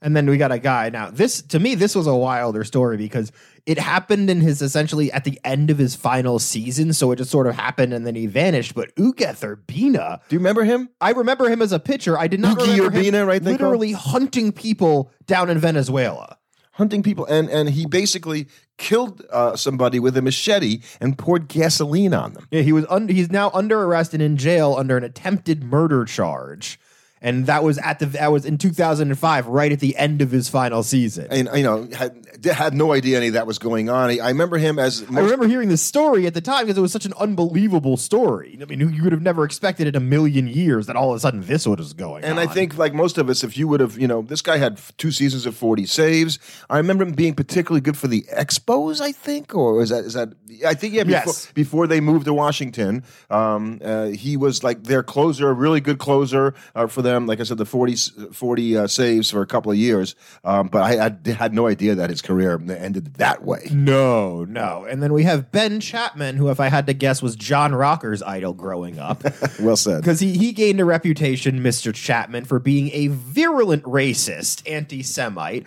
And 0.00 0.14
then 0.14 0.28
we 0.28 0.36
got 0.36 0.52
a 0.52 0.58
guy. 0.60 0.88
Now, 0.90 1.10
this 1.10 1.42
to 1.42 1.58
me, 1.58 1.74
this 1.74 1.96
was 1.96 2.06
a 2.06 2.14
wilder 2.14 2.62
story 2.62 2.96
because 2.96 3.32
it 3.66 3.78
happened 3.78 4.30
in 4.30 4.40
his 4.40 4.62
essentially 4.62 5.10
at 5.10 5.24
the 5.24 5.40
end 5.42 5.70
of 5.70 5.78
his 5.78 5.96
final 5.96 6.38
season. 6.38 6.92
So 6.92 7.10
it 7.10 7.16
just 7.16 7.30
sort 7.30 7.48
of 7.48 7.56
happened 7.56 7.92
and 7.92 8.06
then 8.06 8.14
he 8.14 8.26
vanished. 8.26 8.74
But 8.74 8.94
Ugueth 8.94 9.40
Urbina, 9.40 10.20
Do 10.28 10.36
you 10.36 10.38
remember 10.38 10.62
him? 10.62 10.90
I 11.00 11.10
remember 11.10 11.48
him 11.48 11.60
as 11.60 11.72
a 11.72 11.80
pitcher. 11.80 12.16
I 12.18 12.28
did 12.28 12.38
not 12.38 12.58
Ugi 12.58 12.76
remember 12.76 12.98
him 13.00 13.14
Urbina, 13.14 13.26
right, 13.26 13.42
they 13.42 13.56
call 13.56 13.70
literally 13.70 13.92
hunting 13.92 14.52
people 14.52 15.10
down 15.26 15.50
in 15.50 15.58
Venezuela. 15.58 16.36
Hunting 16.74 17.02
people, 17.04 17.24
and 17.26 17.48
and 17.48 17.70
he 17.70 17.86
basically 17.86 18.48
killed 18.78 19.22
uh, 19.30 19.54
somebody 19.54 20.00
with 20.00 20.16
a 20.16 20.22
machete 20.22 20.80
and 21.00 21.16
poured 21.16 21.46
gasoline 21.46 22.12
on 22.12 22.32
them. 22.32 22.48
Yeah, 22.50 22.62
he 22.62 22.72
was 22.72 22.84
un- 22.90 23.08
he's 23.08 23.30
now 23.30 23.50
under 23.54 23.80
arrest 23.82 24.12
and 24.12 24.22
in 24.22 24.36
jail 24.36 24.74
under 24.76 24.96
an 24.96 25.04
attempted 25.04 25.62
murder 25.62 26.04
charge. 26.04 26.80
And 27.24 27.46
that 27.46 27.64
was 27.64 27.78
at 27.78 27.98
the 28.00 28.06
that 28.06 28.30
was 28.30 28.44
in 28.44 28.58
2005, 28.58 29.46
right 29.46 29.72
at 29.72 29.80
the 29.80 29.96
end 29.96 30.20
of 30.20 30.30
his 30.30 30.50
final 30.50 30.82
season. 30.82 31.26
And 31.30 31.48
you 31.54 31.62
know, 31.64 31.88
had 31.90 32.22
had 32.44 32.74
no 32.74 32.92
idea 32.92 33.16
any 33.16 33.28
of 33.28 33.32
that 33.32 33.46
was 33.46 33.58
going 33.58 33.88
on. 33.88 34.10
I, 34.10 34.18
I 34.18 34.28
remember 34.28 34.58
him 34.58 34.78
as 34.78 35.02
I 35.10 35.20
remember 35.20 35.48
hearing 35.48 35.70
this 35.70 35.80
story 35.80 36.26
at 36.26 36.34
the 36.34 36.42
time 36.42 36.66
because 36.66 36.76
it 36.76 36.82
was 36.82 36.92
such 36.92 37.06
an 37.06 37.14
unbelievable 37.18 37.96
story. 37.96 38.58
I 38.60 38.66
mean, 38.66 38.78
you 38.92 39.02
would 39.04 39.12
have 39.12 39.22
never 39.22 39.42
expected 39.44 39.86
in 39.86 39.96
a 39.96 40.00
million 40.00 40.46
years 40.46 40.86
that 40.86 40.96
all 40.96 41.12
of 41.12 41.16
a 41.16 41.20
sudden 41.20 41.40
this 41.40 41.66
was 41.66 41.94
going 41.94 42.24
on. 42.24 42.30
And 42.30 42.38
on. 42.38 42.46
I 42.46 42.52
think, 42.52 42.76
like 42.76 42.92
most 42.92 43.16
of 43.16 43.30
us, 43.30 43.42
if 43.42 43.56
you 43.56 43.68
would 43.68 43.80
have, 43.80 43.98
you 43.98 44.06
know, 44.06 44.20
this 44.20 44.42
guy 44.42 44.58
had 44.58 44.78
two 44.98 45.10
seasons 45.10 45.46
of 45.46 45.56
forty 45.56 45.86
saves. 45.86 46.38
I 46.68 46.76
remember 46.76 47.04
him 47.04 47.12
being 47.12 47.34
particularly 47.34 47.80
good 47.80 47.96
for 47.96 48.06
the 48.06 48.26
Expos. 48.36 49.00
I 49.00 49.12
think, 49.12 49.54
or 49.54 49.80
is 49.82 49.88
that 49.88 50.04
is 50.04 50.12
that? 50.12 50.28
I 50.66 50.74
think 50.74 50.92
yeah. 50.92 51.04
Before, 51.04 51.14
Yes. 51.24 51.52
before 51.54 51.86
they 51.86 52.00
moved 52.00 52.26
to 52.26 52.34
Washington, 52.34 53.02
um, 53.30 53.80
uh, 53.82 54.06
he 54.08 54.36
was 54.36 54.62
like 54.62 54.84
their 54.84 55.02
closer, 55.02 55.48
a 55.48 55.54
really 55.54 55.80
good 55.80 55.98
closer 55.98 56.54
uh, 56.74 56.86
for 56.86 57.00
them. 57.00 57.13
Them. 57.14 57.26
Like 57.26 57.40
I 57.40 57.44
said, 57.44 57.58
the 57.58 57.64
40, 57.64 57.96
40 58.32 58.76
uh, 58.76 58.86
saves 58.86 59.30
for 59.30 59.42
a 59.42 59.46
couple 59.46 59.72
of 59.72 59.78
years. 59.78 60.14
Um, 60.44 60.68
but 60.68 60.82
I, 60.82 61.06
I 61.06 61.30
had 61.32 61.54
no 61.54 61.66
idea 61.66 61.94
that 61.94 62.10
his 62.10 62.22
career 62.22 62.60
ended 62.68 63.14
that 63.14 63.44
way. 63.44 63.68
No, 63.72 64.44
no. 64.44 64.86
And 64.88 65.02
then 65.02 65.12
we 65.12 65.24
have 65.24 65.50
Ben 65.52 65.80
Chapman, 65.80 66.36
who, 66.36 66.48
if 66.50 66.60
I 66.60 66.68
had 66.68 66.86
to 66.86 66.94
guess, 66.94 67.22
was 67.22 67.36
John 67.36 67.74
Rocker's 67.74 68.22
idol 68.22 68.52
growing 68.52 68.98
up. 68.98 69.24
well 69.60 69.76
said. 69.76 70.00
Because 70.00 70.20
he, 70.20 70.36
he 70.36 70.52
gained 70.52 70.80
a 70.80 70.84
reputation, 70.84 71.60
Mr. 71.60 71.94
Chapman, 71.94 72.44
for 72.44 72.58
being 72.58 72.90
a 72.92 73.08
virulent 73.08 73.82
racist, 73.84 74.68
anti 74.70 75.02
Semite, 75.02 75.66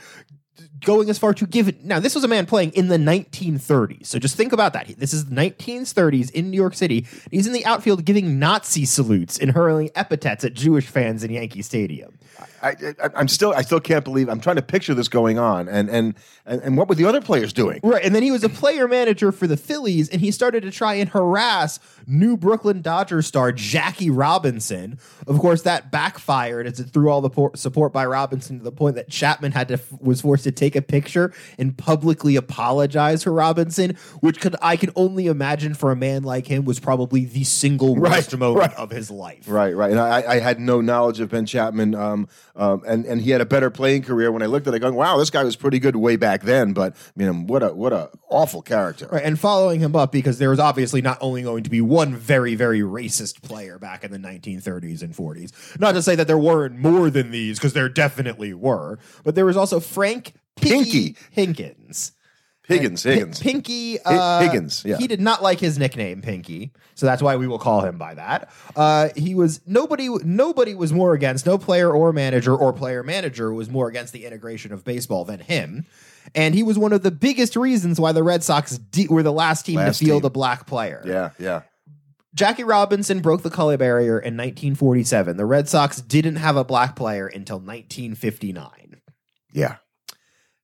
going 0.81 1.09
as 1.09 1.17
far 1.17 1.33
to 1.33 1.45
give 1.45 1.67
it. 1.67 1.83
Now, 1.83 1.99
this 1.99 2.15
was 2.15 2.23
a 2.23 2.27
man 2.27 2.45
playing 2.45 2.71
in 2.71 2.87
the 2.87 2.97
1930s. 2.97 4.05
So 4.05 4.19
just 4.19 4.35
think 4.35 4.53
about 4.53 4.73
that. 4.73 4.87
This 4.97 5.13
is 5.13 5.25
the 5.25 5.35
1930s 5.35 6.31
in 6.31 6.51
New 6.51 6.57
York 6.57 6.75
City. 6.75 7.05
He's 7.31 7.47
in 7.47 7.53
the 7.53 7.65
outfield 7.65 8.05
giving 8.05 8.39
Nazi 8.39 8.85
salutes 8.85 9.37
and 9.37 9.51
hurling 9.51 9.89
epithets 9.95 10.43
at 10.43 10.53
Jewish 10.53 10.87
fans 10.87 11.23
in 11.23 11.31
Yankee 11.31 11.61
Stadium. 11.61 12.17
I, 12.67 13.09
I, 13.15 13.19
am 13.21 13.27
still, 13.27 13.53
I 13.53 13.61
still 13.61 13.79
can't 13.79 14.03
believe. 14.03 14.29
I'm 14.29 14.39
trying 14.39 14.55
to 14.57 14.61
picture 14.61 14.93
this 14.93 15.07
going 15.07 15.39
on, 15.39 15.67
and 15.67 15.89
and 15.89 16.15
and, 16.45 16.61
and 16.61 16.77
what 16.77 16.87
were 16.87 16.95
the 16.95 17.05
other 17.05 17.21
players 17.21 17.53
doing? 17.53 17.79
Right, 17.83 18.03
and 18.03 18.13
then 18.13 18.23
he 18.23 18.31
was 18.31 18.43
a 18.43 18.49
player 18.49 18.87
manager 18.87 19.31
for 19.31 19.47
the 19.47 19.57
Phillies, 19.57 20.09
and 20.09 20.21
he 20.21 20.31
started 20.31 20.63
to 20.63 20.71
try 20.71 20.95
and 20.95 21.09
harass 21.09 21.79
new 22.05 22.37
Brooklyn 22.37 22.81
Dodgers 22.81 23.27
star 23.27 23.51
Jackie 23.51 24.09
Robinson. 24.09 24.99
Of 25.27 25.39
course, 25.39 25.63
that 25.63 25.91
backfired 25.91 26.67
as 26.67 26.79
it 26.79 26.85
threw 26.91 27.09
all 27.09 27.21
the 27.21 27.29
por- 27.29 27.55
support 27.55 27.93
by 27.93 28.05
Robinson 28.05 28.57
to 28.59 28.63
the 28.63 28.71
point 28.71 28.95
that 28.95 29.09
Chapman 29.09 29.51
had 29.51 29.67
to 29.69 29.79
was 29.99 30.21
forced 30.21 30.43
to 30.45 30.51
take 30.51 30.75
a 30.75 30.81
picture 30.81 31.33
and 31.57 31.77
publicly 31.77 32.35
apologize 32.35 33.23
for 33.23 33.31
Robinson, 33.31 33.97
which 34.21 34.39
could 34.39 34.55
I 34.61 34.77
can 34.77 34.91
only 34.95 35.27
imagine 35.27 35.73
for 35.73 35.91
a 35.91 35.95
man 35.95 36.23
like 36.23 36.47
him 36.47 36.65
was 36.65 36.79
probably 36.79 37.25
the 37.25 37.43
single 37.43 37.95
worst 37.95 38.33
Right, 38.33 38.39
moment 38.39 38.71
right. 38.71 38.77
of 38.77 38.91
his 38.91 39.11
life. 39.11 39.45
Right, 39.47 39.75
right. 39.75 39.91
And 39.91 39.99
I, 39.99 40.23
I 40.23 40.39
had 40.39 40.59
no 40.59 40.81
knowledge 40.81 41.19
of 41.19 41.29
Ben 41.29 41.45
Chapman, 41.45 41.95
um, 41.95 42.27
um, 42.57 42.81
and 42.87 43.05
and 43.05 43.21
he 43.21 43.31
had 43.31 43.39
a 43.39 43.45
better 43.45 43.69
playing 43.69 44.01
career. 44.01 44.31
When 44.31 44.41
I 44.41 44.47
looked 44.47 44.67
at 44.67 44.73
it, 44.73 44.79
going, 44.79 44.95
"Wow, 44.95 45.17
this 45.17 45.29
guy 45.29 45.43
was 45.43 45.55
pretty 45.55 45.79
good 45.79 45.95
way 45.95 46.15
back 46.15 46.41
then." 46.43 46.73
But 46.73 46.93
I 46.93 47.23
mean, 47.23 47.47
what 47.47 47.63
a 47.63 47.73
what 47.73 47.93
a 47.93 48.09
awful 48.29 48.61
character. 48.61 49.07
Right, 49.11 49.23
and 49.23 49.39
following 49.39 49.79
him 49.79 49.95
up 49.95 50.11
because 50.11 50.39
there 50.39 50.49
was 50.49 50.59
obviously 50.59 51.01
not 51.01 51.17
only 51.21 51.43
going 51.43 51.63
to 51.63 51.69
be 51.69 51.81
one 51.81 52.15
very, 52.15 52.55
very 52.55 52.81
racist 52.81 53.41
player 53.43 53.77
back 53.77 54.03
in 54.03 54.11
the 54.11 54.17
1930s 54.17 55.01
and 55.01 55.13
40s. 55.13 55.79
Not 55.79 55.93
to 55.93 56.01
say 56.01 56.15
that 56.15 56.27
there 56.27 56.37
weren't 56.37 56.77
more 56.77 57.09
than 57.09 57.31
these, 57.31 57.59
because 57.59 57.73
there 57.73 57.89
definitely 57.89 58.53
were, 58.53 58.99
but 59.23 59.35
there 59.35 59.45
was 59.45 59.57
also 59.57 59.79
Frank 59.79 60.33
Pinky, 60.57 61.15
Higgins. 61.31 62.11
Higgins, 62.67 63.03
Pi- 63.03 63.09
Higgins. 63.11 63.39
Pinky 63.39 63.99
uh, 64.03 64.41
Higgins, 64.41 64.83
yeah. 64.85 64.97
He 64.97 65.07
did 65.07 65.21
not 65.21 65.41
like 65.41 65.59
his 65.59 65.77
nickname 65.79 66.21
Pinky, 66.21 66.71
so 66.95 67.05
that's 67.05 67.21
why 67.21 67.35
we 67.37 67.47
will 67.47 67.59
call 67.59 67.81
him 67.81 67.97
by 67.97 68.13
that. 68.15 68.49
Uh, 68.75 69.09
he 69.15 69.35
was 69.35 69.61
nobody. 69.65 70.09
Nobody 70.09 70.75
was 70.75 70.91
more 70.91 71.13
against. 71.13 71.45
No 71.45 71.57
player 71.57 71.91
or 71.91 72.11
manager 72.13 72.55
or 72.55 72.73
player 72.73 73.03
manager 73.03 73.53
was 73.53 73.69
more 73.69 73.87
against 73.87 74.13
the 74.13 74.25
integration 74.25 74.73
of 74.73 74.83
baseball 74.83 75.25
than 75.25 75.39
him. 75.39 75.85
And 76.35 76.53
he 76.53 76.61
was 76.61 76.77
one 76.77 76.91
of 76.91 77.03
the 77.03 77.11
biggest 77.11 77.55
reasons 77.55 78.01
why 78.01 78.11
the 78.11 78.21
Red 78.23 78.43
Sox 78.43 78.77
de- 78.77 79.07
were 79.07 79.23
the 79.23 79.31
last 79.31 79.65
team 79.65 79.77
Last 79.77 79.99
to 79.99 80.05
field 80.05 80.23
team. 80.23 80.27
a 80.27 80.29
black 80.29 80.67
player. 80.67 81.01
Yeah, 81.05 81.29
yeah. 81.39 81.61
Jackie 82.35 82.65
Robinson 82.65 83.21
broke 83.21 83.41
the 83.43 83.49
color 83.49 83.77
barrier 83.77 84.19
in 84.19 84.35
1947. 84.35 85.37
The 85.37 85.45
Red 85.45 85.69
Sox 85.69 86.01
didn't 86.01 86.35
have 86.35 86.57
a 86.57 86.63
black 86.65 86.95
player 86.95 87.27
until 87.27 87.59
1959. 87.59 89.01
Yeah. 89.53 89.77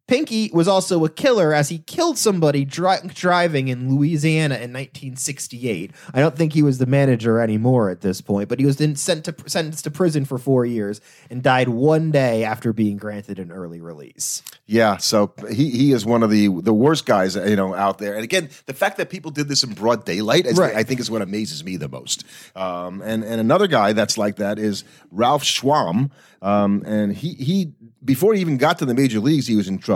Pinky 0.06 0.50
was 0.54 0.68
also 0.68 1.06
a 1.06 1.10
killer 1.10 1.54
as 1.54 1.70
he 1.70 1.78
killed 1.78 2.18
somebody 2.18 2.66
dri- 2.66 2.98
driving 3.08 3.70
in 3.70 3.96
Louisiana 3.96 4.56
in 4.56 4.74
1968. 4.74 5.92
I 6.14 6.20
don't 6.20 6.36
think 6.36 6.52
he 6.52 6.62
was 6.62 6.78
the 6.78 6.86
manager 6.86 7.40
anymore 7.40 7.90
at 7.90 8.02
this 8.02 8.20
point, 8.20 8.50
but 8.50 8.60
he 8.60 8.66
was 8.66 8.76
then 8.78 8.98
sent 8.98 9.24
to 9.26 9.36
sentenced 9.46 9.86
to 9.86 9.92
prison 9.92 10.26
for 10.26 10.38
four 10.38 10.66
years 10.66 11.00
and 11.30 11.42
died 11.42 11.70
one 11.70 12.12
day 12.12 12.44
after 12.44 12.74
being 12.74 12.98
granted 12.98 13.40
an 13.40 13.50
early 13.50 13.80
release. 13.80 14.44
Yeah, 14.66 14.98
so 14.98 15.34
he 15.50 15.70
he 15.70 15.94
is 15.94 16.06
one 16.06 16.22
of 16.22 16.30
the 16.30 16.50
the 16.50 16.74
worst 16.74 17.06
guys 17.06 17.36
you 17.36 17.56
know 17.56 17.74
out 17.74 17.98
there. 18.00 18.14
And 18.14 18.26
again, 18.26 18.50
the 18.66 18.74
fact 18.74 18.98
that 18.98 19.10
people 19.10 19.32
did 19.32 19.48
this 19.48 19.64
in 19.64 19.74
broad 19.74 20.04
daylight, 20.04 20.46
is, 20.46 20.58
Right. 20.58 20.76
I 20.76 20.84
think, 20.84 21.00
is 21.00 21.10
what 21.10 21.22
amazes 21.22 21.64
me 21.64 21.78
the 21.78 21.88
most. 21.88 22.26
Um, 22.58 23.02
and 23.02 23.24
and 23.24 23.40
another 23.40 23.68
guy 23.68 23.94
that's 23.94 24.18
like 24.18 24.36
that 24.36 24.60
is 24.60 24.84
Ralph 25.12 25.44
Schwamb. 25.44 26.12
Um, 26.42 26.84
and 26.86 27.16
he 27.16 27.36
he 27.36 27.74
before 28.04 28.34
he 28.34 28.42
even 28.42 28.58
got 28.58 28.80
to 28.80 28.86
the 28.86 28.94
major 28.94 29.22
leagues, 29.22 29.48
he 29.48 29.56
was 29.56 29.70
in 29.70 29.78
trouble. 29.78 29.93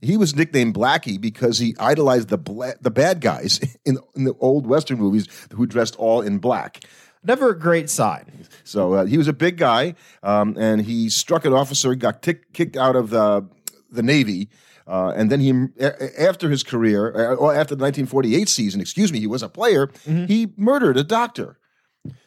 He 0.00 0.16
was 0.16 0.34
nicknamed 0.34 0.74
Blackie 0.74 1.20
because 1.20 1.58
he 1.58 1.74
idolized 1.78 2.28
the 2.28 2.38
bla- 2.38 2.74
the 2.80 2.90
bad 2.90 3.20
guys 3.20 3.60
in, 3.84 3.98
in 4.14 4.24
the 4.24 4.34
old 4.40 4.66
Western 4.66 4.98
movies 4.98 5.26
who 5.54 5.66
dressed 5.66 5.96
all 5.96 6.20
in 6.20 6.38
black. 6.38 6.80
Never 7.22 7.50
a 7.50 7.58
great 7.58 7.90
sign. 7.90 8.46
So 8.64 8.94
uh, 8.94 9.04
he 9.04 9.18
was 9.18 9.28
a 9.28 9.34
big 9.34 9.58
guy, 9.58 9.94
um, 10.22 10.56
and 10.58 10.80
he 10.80 11.10
struck 11.10 11.44
an 11.44 11.52
officer, 11.52 11.94
got 11.94 12.22
tick, 12.22 12.52
kicked 12.54 12.76
out 12.76 12.96
of 12.96 13.10
the 13.10 13.46
the 13.90 14.02
Navy, 14.02 14.48
uh, 14.86 15.12
and 15.14 15.30
then 15.30 15.40
he 15.40 15.50
a- 15.80 16.22
after 16.22 16.48
his 16.48 16.62
career, 16.62 17.12
uh, 17.14 17.34
or 17.34 17.52
after 17.54 17.74
the 17.74 17.82
1948 17.82 18.48
season, 18.48 18.80
excuse 18.80 19.12
me, 19.12 19.20
he 19.20 19.26
was 19.26 19.42
a 19.42 19.48
player. 19.50 19.90
He 20.06 20.52
murdered 20.56 20.96
a 20.96 21.04
doctor. 21.04 21.58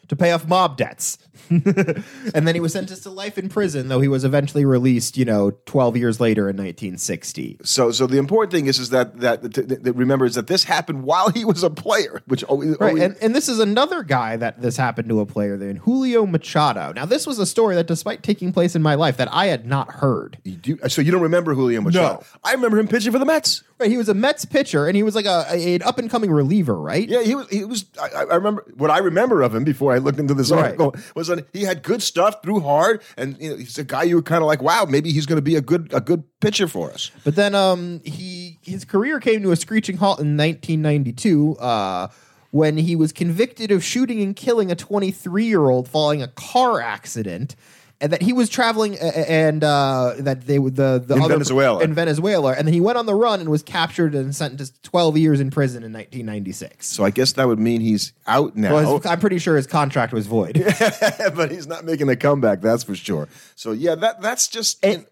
To 0.08 0.16
pay 0.16 0.32
off 0.32 0.46
mob 0.46 0.76
debts. 0.76 1.18
and 1.50 2.46
then 2.48 2.54
he 2.54 2.60
was 2.60 2.72
sentenced 2.72 3.02
to 3.02 3.10
life 3.10 3.36
in 3.36 3.48
prison, 3.48 3.88
though 3.88 4.00
he 4.00 4.08
was 4.08 4.24
eventually 4.24 4.64
released, 4.64 5.16
you 5.16 5.24
know, 5.24 5.50
12 5.66 5.96
years 5.96 6.20
later 6.20 6.42
in 6.48 6.56
1960. 6.56 7.58
So, 7.62 7.90
so 7.90 8.06
the 8.06 8.18
important 8.18 8.52
thing 8.52 8.66
is, 8.66 8.78
is 8.78 8.90
that 8.90 9.20
that, 9.20 9.42
that, 9.42 9.82
that 9.84 9.92
remember 9.92 10.24
is 10.24 10.34
that 10.36 10.46
this 10.46 10.64
happened 10.64 11.02
while 11.02 11.30
he 11.30 11.44
was 11.44 11.62
a 11.62 11.70
player, 11.70 12.22
which 12.26 12.44
always, 12.44 12.70
Right, 12.80 12.88
always- 12.88 13.02
and, 13.02 13.16
and 13.20 13.34
this 13.34 13.48
is 13.48 13.58
another 13.58 14.02
guy 14.02 14.36
that 14.36 14.62
this 14.62 14.76
happened 14.76 15.08
to 15.10 15.20
a 15.20 15.26
player 15.26 15.56
then, 15.56 15.76
Julio 15.76 16.24
Machado. 16.26 16.92
Now, 16.92 17.04
this 17.04 17.26
was 17.26 17.38
a 17.38 17.46
story 17.46 17.74
that, 17.74 17.86
despite 17.86 18.22
taking 18.22 18.52
place 18.52 18.74
in 18.74 18.82
my 18.82 18.94
life, 18.94 19.16
that 19.18 19.28
I 19.32 19.46
had 19.46 19.66
not 19.66 19.90
heard. 19.90 20.38
you 20.44 20.52
do, 20.56 20.78
so 20.88 21.02
you 21.02 21.10
don't 21.12 21.22
remember 21.22 21.54
Julio 21.54 21.80
Machado? 21.80 22.20
No. 22.20 22.24
I 22.42 22.52
remember 22.52 22.78
him 22.78 22.88
pitching 22.88 23.12
for 23.12 23.18
the 23.18 23.26
Mets. 23.26 23.62
Right, 23.78 23.90
he 23.90 23.96
was 23.96 24.08
a 24.08 24.14
Mets 24.14 24.44
pitcher, 24.44 24.86
and 24.86 24.94
he 24.94 25.02
was 25.02 25.16
like 25.16 25.24
a, 25.26 25.46
a- 25.50 25.74
an 25.74 25.82
up 25.82 25.98
and 25.98 26.08
coming 26.08 26.30
reliever, 26.30 26.78
right? 26.78 27.08
Yeah, 27.08 27.22
he 27.22 27.34
was. 27.34 27.48
He 27.48 27.64
was. 27.64 27.86
I, 28.00 28.20
I 28.30 28.34
remember 28.36 28.64
what 28.76 28.88
I 28.90 28.98
remember 28.98 29.42
of 29.42 29.52
him 29.52 29.64
before 29.64 29.92
I 29.92 29.98
looked 29.98 30.20
into 30.20 30.32
this 30.32 30.52
Right. 30.52 30.64
article 30.66 30.94
was 31.16 31.26
that 31.26 31.48
he 31.52 31.62
had 31.62 31.82
good 31.82 32.00
stuff, 32.00 32.40
threw 32.42 32.60
hard, 32.60 33.02
and 33.16 33.36
you 33.40 33.50
know, 33.50 33.56
he's 33.56 33.76
a 33.76 33.82
guy 33.82 34.04
you 34.04 34.14
were 34.14 34.22
kind 34.22 34.42
of 34.42 34.46
like, 34.46 34.62
wow, 34.62 34.84
maybe 34.88 35.10
he's 35.12 35.26
going 35.26 35.38
to 35.38 35.42
be 35.42 35.56
a 35.56 35.60
good 35.60 35.92
a 35.92 36.00
good 36.00 36.22
pitcher 36.40 36.68
for 36.68 36.92
us. 36.92 37.10
But 37.24 37.34
then 37.34 37.56
um 37.56 38.00
he 38.04 38.58
his 38.62 38.84
career 38.84 39.18
came 39.18 39.42
to 39.42 39.50
a 39.50 39.56
screeching 39.56 39.96
halt 39.96 40.20
in 40.20 40.36
1992 40.36 41.56
uh 41.58 42.08
when 42.52 42.76
he 42.76 42.94
was 42.94 43.12
convicted 43.12 43.72
of 43.72 43.82
shooting 43.82 44.22
and 44.22 44.36
killing 44.36 44.70
a 44.70 44.76
23-year-old 44.76 45.88
following 45.88 46.22
a 46.22 46.28
car 46.28 46.80
accident 46.80 47.56
and 48.00 48.12
that 48.12 48.22
he 48.22 48.32
was 48.32 48.48
traveling 48.48 48.94
uh, 48.94 49.04
and 49.28 49.62
uh 49.64 50.14
that 50.18 50.46
they 50.46 50.58
would 50.58 50.76
the 50.76 51.02
the 51.04 51.14
In 51.14 51.22
other 51.22 51.34
Venezuela. 51.34 51.82
in 51.82 51.94
Venezuela 51.94 52.52
and 52.54 52.66
then 52.66 52.74
he 52.74 52.80
went 52.80 52.98
on 52.98 53.06
the 53.06 53.14
run 53.14 53.40
and 53.40 53.48
was 53.48 53.62
captured 53.62 54.14
and 54.14 54.34
sentenced 54.34 54.82
to 54.82 54.90
12 54.90 55.16
years 55.16 55.40
in 55.40 55.50
prison 55.50 55.82
in 55.84 55.92
1996. 55.92 56.86
So 56.86 57.04
I 57.04 57.10
guess 57.10 57.32
that 57.32 57.46
would 57.46 57.58
mean 57.60 57.80
he's 57.80 58.12
out 58.26 58.56
now, 58.56 58.74
Well, 58.74 58.96
his- 58.98 59.06
I'm 59.06 59.20
pretty 59.20 59.38
sure 59.38 59.56
his 59.56 59.66
contract 59.66 60.12
was 60.12 60.26
void. 60.26 60.54
but 61.34 61.50
he's 61.50 61.66
not 61.66 61.84
making 61.84 62.08
a 62.08 62.16
comeback. 62.16 62.60
That's 62.60 62.82
for 62.84 62.94
sure. 62.94 63.28
So 63.54 63.72
yeah, 63.72 63.94
that 63.96 64.20
that's 64.20 64.48
just. 64.48 64.84
And- 64.84 65.06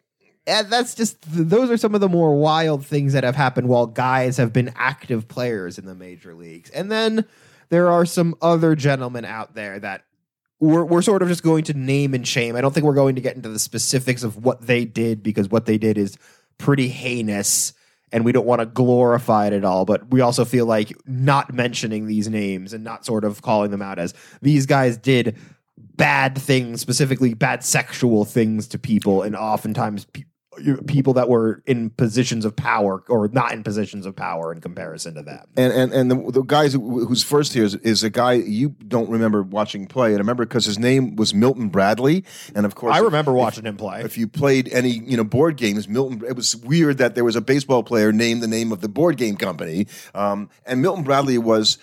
and 0.45 0.68
that's 0.71 0.97
just 0.97 1.23
th- 1.33 1.47
those 1.47 1.71
are 1.71 1.77
some 1.77 1.95
of 1.95 2.01
the 2.01 2.09
more 2.09 2.35
wild 2.35 2.85
things 2.85 3.12
that 3.12 3.23
have 3.23 3.37
happened 3.37 3.68
while 3.68 3.87
guys 3.87 4.38
have 4.38 4.53
been 4.53 4.73
active 4.75 5.29
players 5.29 5.79
in 5.79 5.87
the 5.87 5.95
major 5.95 6.35
leagues. 6.35 6.68
And 6.71 6.90
then 6.90 7.27
there 7.68 7.88
are 7.88 8.05
some 8.05 8.35
other 8.42 8.75
gentlemen 8.75 9.25
out 9.25 9.55
there 9.55 9.79
that 9.79 10.03
we're, 10.62 10.85
we're 10.85 11.03
sort 11.03 11.22
of 11.22 11.29
just 11.29 11.42
going 11.42 11.64
to 11.64 11.75
name 11.75 12.14
and 12.14 12.27
shame. 12.27 12.55
I 12.55 12.61
don't 12.61 12.72
think 12.72 12.87
we're 12.87 12.94
going 12.94 13.16
to 13.16 13.20
get 13.20 13.35
into 13.35 13.48
the 13.48 13.59
specifics 13.59 14.22
of 14.22 14.44
what 14.44 14.64
they 14.64 14.85
did 14.85 15.20
because 15.20 15.48
what 15.48 15.66
they 15.66 15.77
did 15.77 15.98
is 15.98 16.16
pretty 16.57 16.88
heinous 16.88 17.72
and 18.12 18.25
we 18.25 18.31
don't 18.31 18.46
want 18.46 18.61
to 18.61 18.66
glorify 18.66 19.48
it 19.48 19.53
at 19.55 19.64
all. 19.64 19.85
But 19.85 20.09
we 20.11 20.20
also 20.20 20.44
feel 20.44 20.64
like 20.64 20.92
not 21.05 21.53
mentioning 21.53 22.07
these 22.07 22.29
names 22.29 22.72
and 22.72 22.85
not 22.85 23.05
sort 23.05 23.25
of 23.25 23.42
calling 23.42 23.72
them 23.72 23.83
out 23.83 23.98
as 23.98 24.14
these 24.40 24.66
guys 24.66 24.96
did 24.96 25.37
bad 25.77 26.38
things, 26.38 26.81
specifically 26.81 27.35
bad 27.35 27.64
sexual 27.64 28.25
things 28.25 28.68
to 28.68 28.79
people, 28.79 29.22
and 29.22 29.35
oftentimes 29.35 30.05
pe- 30.05 30.25
people 30.87 31.15
that 31.15 31.29
were 31.29 31.62
in 31.67 31.91
positions 31.91 32.45
of 32.45 32.55
power 32.55 33.03
or 33.09 33.29
not 33.29 33.53
in 33.53 33.62
positions 33.62 34.05
of 34.07 34.15
power 34.15 34.53
in 34.53 34.61
comparison 34.61 35.15
to 35.15 35.23
them. 35.23 35.45
and 35.57 35.73
and 35.73 35.93
and 35.93 36.11
the, 36.11 36.31
the 36.33 36.43
guys 36.43 36.73
who, 36.75 37.07
who's 37.07 37.23
first 37.23 37.53
here 37.55 37.65
is, 37.65 37.75
is 37.77 38.03
a 38.03 38.11
guy 38.11 38.35
you 38.35 38.71
don't 38.87 39.09
remember 39.09 39.43
watching 39.43 39.87
play, 39.87 40.09
and 40.09 40.17
I 40.17 40.19
remember 40.19 40.45
because 40.45 40.65
his 40.67 40.79
name 40.79 41.17
was 41.17 41.33
Milton 41.33 41.69
Bradley, 41.69 42.25
and 42.55 42.67
of 42.67 42.75
course 42.75 42.95
I 42.95 42.99
if- 42.99 43.05
remember 43.05 43.33
watching 43.33 43.65
him 43.65 43.77
play. 43.77 44.03
if 44.03 44.19
you 44.19 44.29
played 44.29 44.69
any 44.73 44.91
you 44.91 45.17
know 45.17 45.25
board 45.25 45.57
games 45.57 45.88
milton 45.88 46.23
it 46.27 46.37
was 46.37 46.55
weird 46.57 46.99
that 46.99 47.15
there 47.15 47.25
was 47.25 47.37
a 47.37 47.41
baseball 47.41 47.83
player 47.83 48.12
named 48.12 48.43
the 48.43 48.47
name 48.49 48.73
of 48.73 48.81
the 48.81 48.88
board 48.88 49.17
game 49.17 49.37
company 49.37 49.87
um, 50.15 50.49
and 50.67 50.83
milton 50.83 51.03
bradley 51.05 51.38
was 51.38 51.79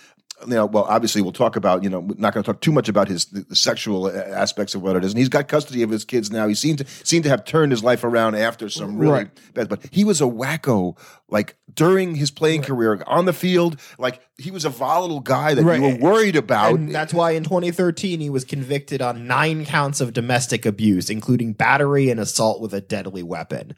you 0.47 0.53
know, 0.53 0.65
well, 0.65 0.85
obviously 0.85 1.21
we'll 1.21 1.31
talk 1.31 1.55
about, 1.55 1.83
you 1.83 1.89
know, 1.89 1.99
we're 1.99 2.15
not 2.17 2.33
going 2.33 2.43
to 2.43 2.51
talk 2.51 2.61
too 2.61 2.71
much 2.71 2.87
about 2.89 3.07
his 3.07 3.25
the, 3.25 3.41
the 3.41 3.55
sexual 3.55 4.05
uh, 4.05 4.11
aspects 4.11 4.73
of 4.75 4.81
what 4.81 4.95
it 4.95 5.03
is. 5.03 5.11
And 5.11 5.17
he's 5.19 5.29
got 5.29 5.47
custody 5.47 5.81
of 5.83 5.89
his 5.89 6.05
kids 6.05 6.31
now. 6.31 6.47
He 6.47 6.55
seemed 6.55 6.79
to 6.79 6.85
seemed 7.03 7.23
to 7.25 7.29
have 7.29 7.45
turned 7.45 7.71
his 7.71 7.83
life 7.83 8.03
around 8.03 8.35
after 8.35 8.69
some 8.69 8.97
really 8.97 9.11
Right. 9.13 9.53
bad. 9.53 9.69
But 9.69 9.85
he 9.91 10.03
was 10.03 10.21
a 10.21 10.25
wacko, 10.25 10.97
like 11.29 11.55
during 11.73 12.15
his 12.15 12.31
playing 12.31 12.61
career 12.63 13.03
on 13.05 13.25
the 13.25 13.33
field. 13.33 13.79
Like 13.97 14.21
he 14.37 14.51
was 14.51 14.65
a 14.65 14.69
volatile 14.69 15.19
guy 15.19 15.53
that 15.53 15.63
Right. 15.63 15.79
you 15.81 15.87
were 15.87 15.95
worried 15.95 16.35
about. 16.35 16.75
And 16.75 16.93
that's 16.93 17.13
why 17.13 17.31
in 17.31 17.43
2013 17.43 18.19
he 18.21 18.29
was 18.29 18.45
convicted 18.45 19.01
on 19.01 19.27
nine 19.27 19.65
counts 19.65 19.99
of 20.01 20.13
domestic 20.13 20.65
abuse, 20.65 21.09
including 21.09 21.53
battery 21.53 22.09
and 22.09 22.19
assault 22.19 22.61
with 22.61 22.73
a 22.73 22.81
deadly 22.81 23.23
weapon. 23.23 23.73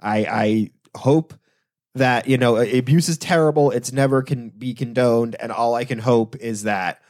I, 0.00 0.18
I 0.18 0.70
hope 0.98 1.34
that 1.96 2.28
you 2.28 2.38
know 2.38 2.56
abuse 2.56 3.08
is 3.08 3.18
terrible; 3.18 3.70
it's 3.70 3.92
never 3.92 4.22
can 4.22 4.50
be 4.50 4.74
condoned, 4.74 5.36
and 5.40 5.52
all 5.52 5.74
I 5.74 5.84
can 5.84 5.98
hope 5.98 6.36
is 6.36 6.62
that 6.62 7.00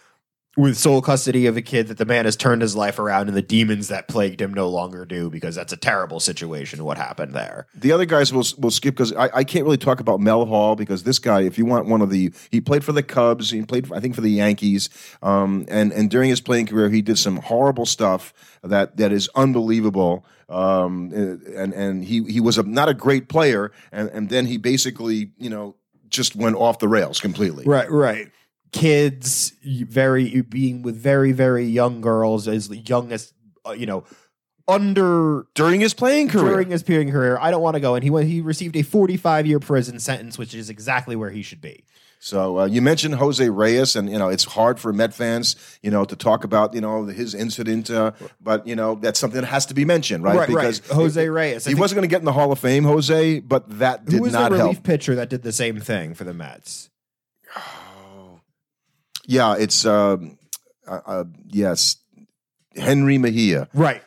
with 0.56 0.76
sole 0.76 1.02
custody 1.02 1.46
of 1.46 1.56
a 1.56 1.62
kid, 1.62 1.88
that 1.88 1.98
the 1.98 2.04
man 2.04 2.24
has 2.24 2.36
turned 2.36 2.62
his 2.62 2.74
life 2.74 2.98
around 2.98 3.28
and 3.28 3.36
the 3.36 3.42
demons 3.42 3.88
that 3.88 4.08
plagued 4.08 4.40
him 4.40 4.54
no 4.54 4.68
longer 4.68 5.04
do, 5.04 5.28
because 5.30 5.54
that's 5.54 5.72
a 5.72 5.76
terrible 5.76 6.20
situation. 6.20 6.82
What 6.84 6.96
happened 6.96 7.34
there? 7.34 7.66
The 7.74 7.92
other 7.92 8.06
guys 8.06 8.32
will 8.32 8.44
will 8.58 8.70
skip 8.70 8.94
because 8.94 9.12
I, 9.12 9.30
I 9.34 9.44
can't 9.44 9.64
really 9.64 9.76
talk 9.76 10.00
about 10.00 10.20
Mel 10.20 10.46
Hall 10.46 10.76
because 10.76 11.02
this 11.02 11.18
guy, 11.18 11.42
if 11.42 11.58
you 11.58 11.66
want 11.66 11.86
one 11.86 12.02
of 12.02 12.10
the, 12.10 12.32
he 12.50 12.60
played 12.60 12.84
for 12.84 12.92
the 12.92 13.02
Cubs, 13.02 13.50
he 13.50 13.62
played 13.62 13.92
I 13.92 14.00
think 14.00 14.14
for 14.14 14.20
the 14.20 14.30
Yankees, 14.30 14.88
um, 15.22 15.64
and 15.68 15.92
and 15.92 16.10
during 16.10 16.30
his 16.30 16.40
playing 16.40 16.66
career, 16.66 16.88
he 16.88 17.02
did 17.02 17.18
some 17.18 17.36
horrible 17.36 17.86
stuff 17.86 18.32
that 18.62 18.96
that 18.96 19.12
is 19.12 19.28
unbelievable. 19.34 20.24
Um, 20.48 21.10
and 21.12 21.74
and 21.74 22.04
he 22.04 22.22
he 22.24 22.40
was 22.40 22.56
a, 22.56 22.62
not 22.62 22.88
a 22.88 22.94
great 22.94 23.28
player, 23.28 23.72
and 23.90 24.08
and 24.10 24.28
then 24.28 24.46
he 24.46 24.58
basically 24.58 25.32
you 25.38 25.50
know 25.50 25.74
just 26.08 26.36
went 26.36 26.56
off 26.56 26.78
the 26.78 26.88
rails 26.88 27.20
completely. 27.20 27.64
Right, 27.66 27.90
right. 27.90 28.30
Kids, 28.80 29.52
very 29.64 30.42
being 30.42 30.82
with 30.82 30.96
very 30.96 31.32
very 31.32 31.64
young 31.64 32.00
girls, 32.00 32.46
as 32.48 32.70
young 32.70 33.12
as 33.12 33.32
uh, 33.66 33.72
you 33.72 33.86
know, 33.86 34.04
under 34.68 35.46
During 35.54 35.80
his 35.80 35.94
playing 35.94 36.28
career, 36.28 36.50
during 36.50 36.70
his 36.70 36.82
playing 36.82 37.10
career. 37.10 37.38
I 37.40 37.50
don't 37.50 37.62
want 37.62 37.74
to 37.74 37.80
go, 37.80 37.94
and 37.94 38.02
he 38.02 38.10
went. 38.10 38.28
He 38.28 38.40
received 38.40 38.76
a 38.76 38.82
forty-five 38.82 39.46
year 39.46 39.60
prison 39.60 39.98
sentence, 39.98 40.38
which 40.38 40.54
is 40.54 40.70
exactly 40.70 41.16
where 41.16 41.30
he 41.30 41.42
should 41.42 41.60
be. 41.60 41.84
So 42.18 42.60
uh, 42.60 42.66
you 42.66 42.82
mentioned 42.82 43.14
Jose 43.16 43.48
Reyes, 43.48 43.94
and 43.94 44.10
you 44.10 44.18
know 44.18 44.28
it's 44.28 44.44
hard 44.44 44.80
for 44.80 44.92
Met 44.92 45.14
fans, 45.14 45.54
you 45.82 45.90
know, 45.90 46.04
to 46.04 46.16
talk 46.16 46.44
about 46.44 46.74
you 46.74 46.80
know 46.80 47.04
his 47.04 47.34
incident, 47.34 47.90
uh, 47.90 48.12
but 48.40 48.66
you 48.66 48.74
know 48.74 48.96
that's 48.96 49.18
something 49.18 49.40
that 49.40 49.46
has 49.46 49.66
to 49.66 49.74
be 49.74 49.84
mentioned, 49.84 50.24
right? 50.24 50.36
right. 50.36 50.48
Because 50.48 50.80
Jose 50.88 51.28
Reyes. 51.28 51.66
I 51.66 51.70
he 51.70 51.74
wasn't 51.74 51.96
going 51.96 52.08
to 52.08 52.12
get 52.12 52.20
in 52.20 52.24
the 52.24 52.32
Hall 52.32 52.50
of 52.50 52.58
Fame, 52.58 52.84
Jose, 52.84 53.40
but 53.40 53.78
that 53.78 54.00
Who 54.06 54.12
did 54.12 54.20
was 54.20 54.32
not 54.32 54.50
the 54.50 54.58
relief 54.58 54.76
help. 54.76 54.84
pitcher 54.84 55.14
that 55.14 55.30
did 55.30 55.42
the 55.42 55.52
same 55.52 55.78
thing 55.78 56.14
for 56.14 56.24
the 56.24 56.34
Mets? 56.34 56.90
Yeah, 59.26 59.56
it's 59.58 59.84
um, 59.84 60.38
uh, 60.86 61.00
uh, 61.06 61.24
yes, 61.48 61.96
Jenrry 62.76 63.18
Mejia, 63.18 63.68
Right. 63.74 64.02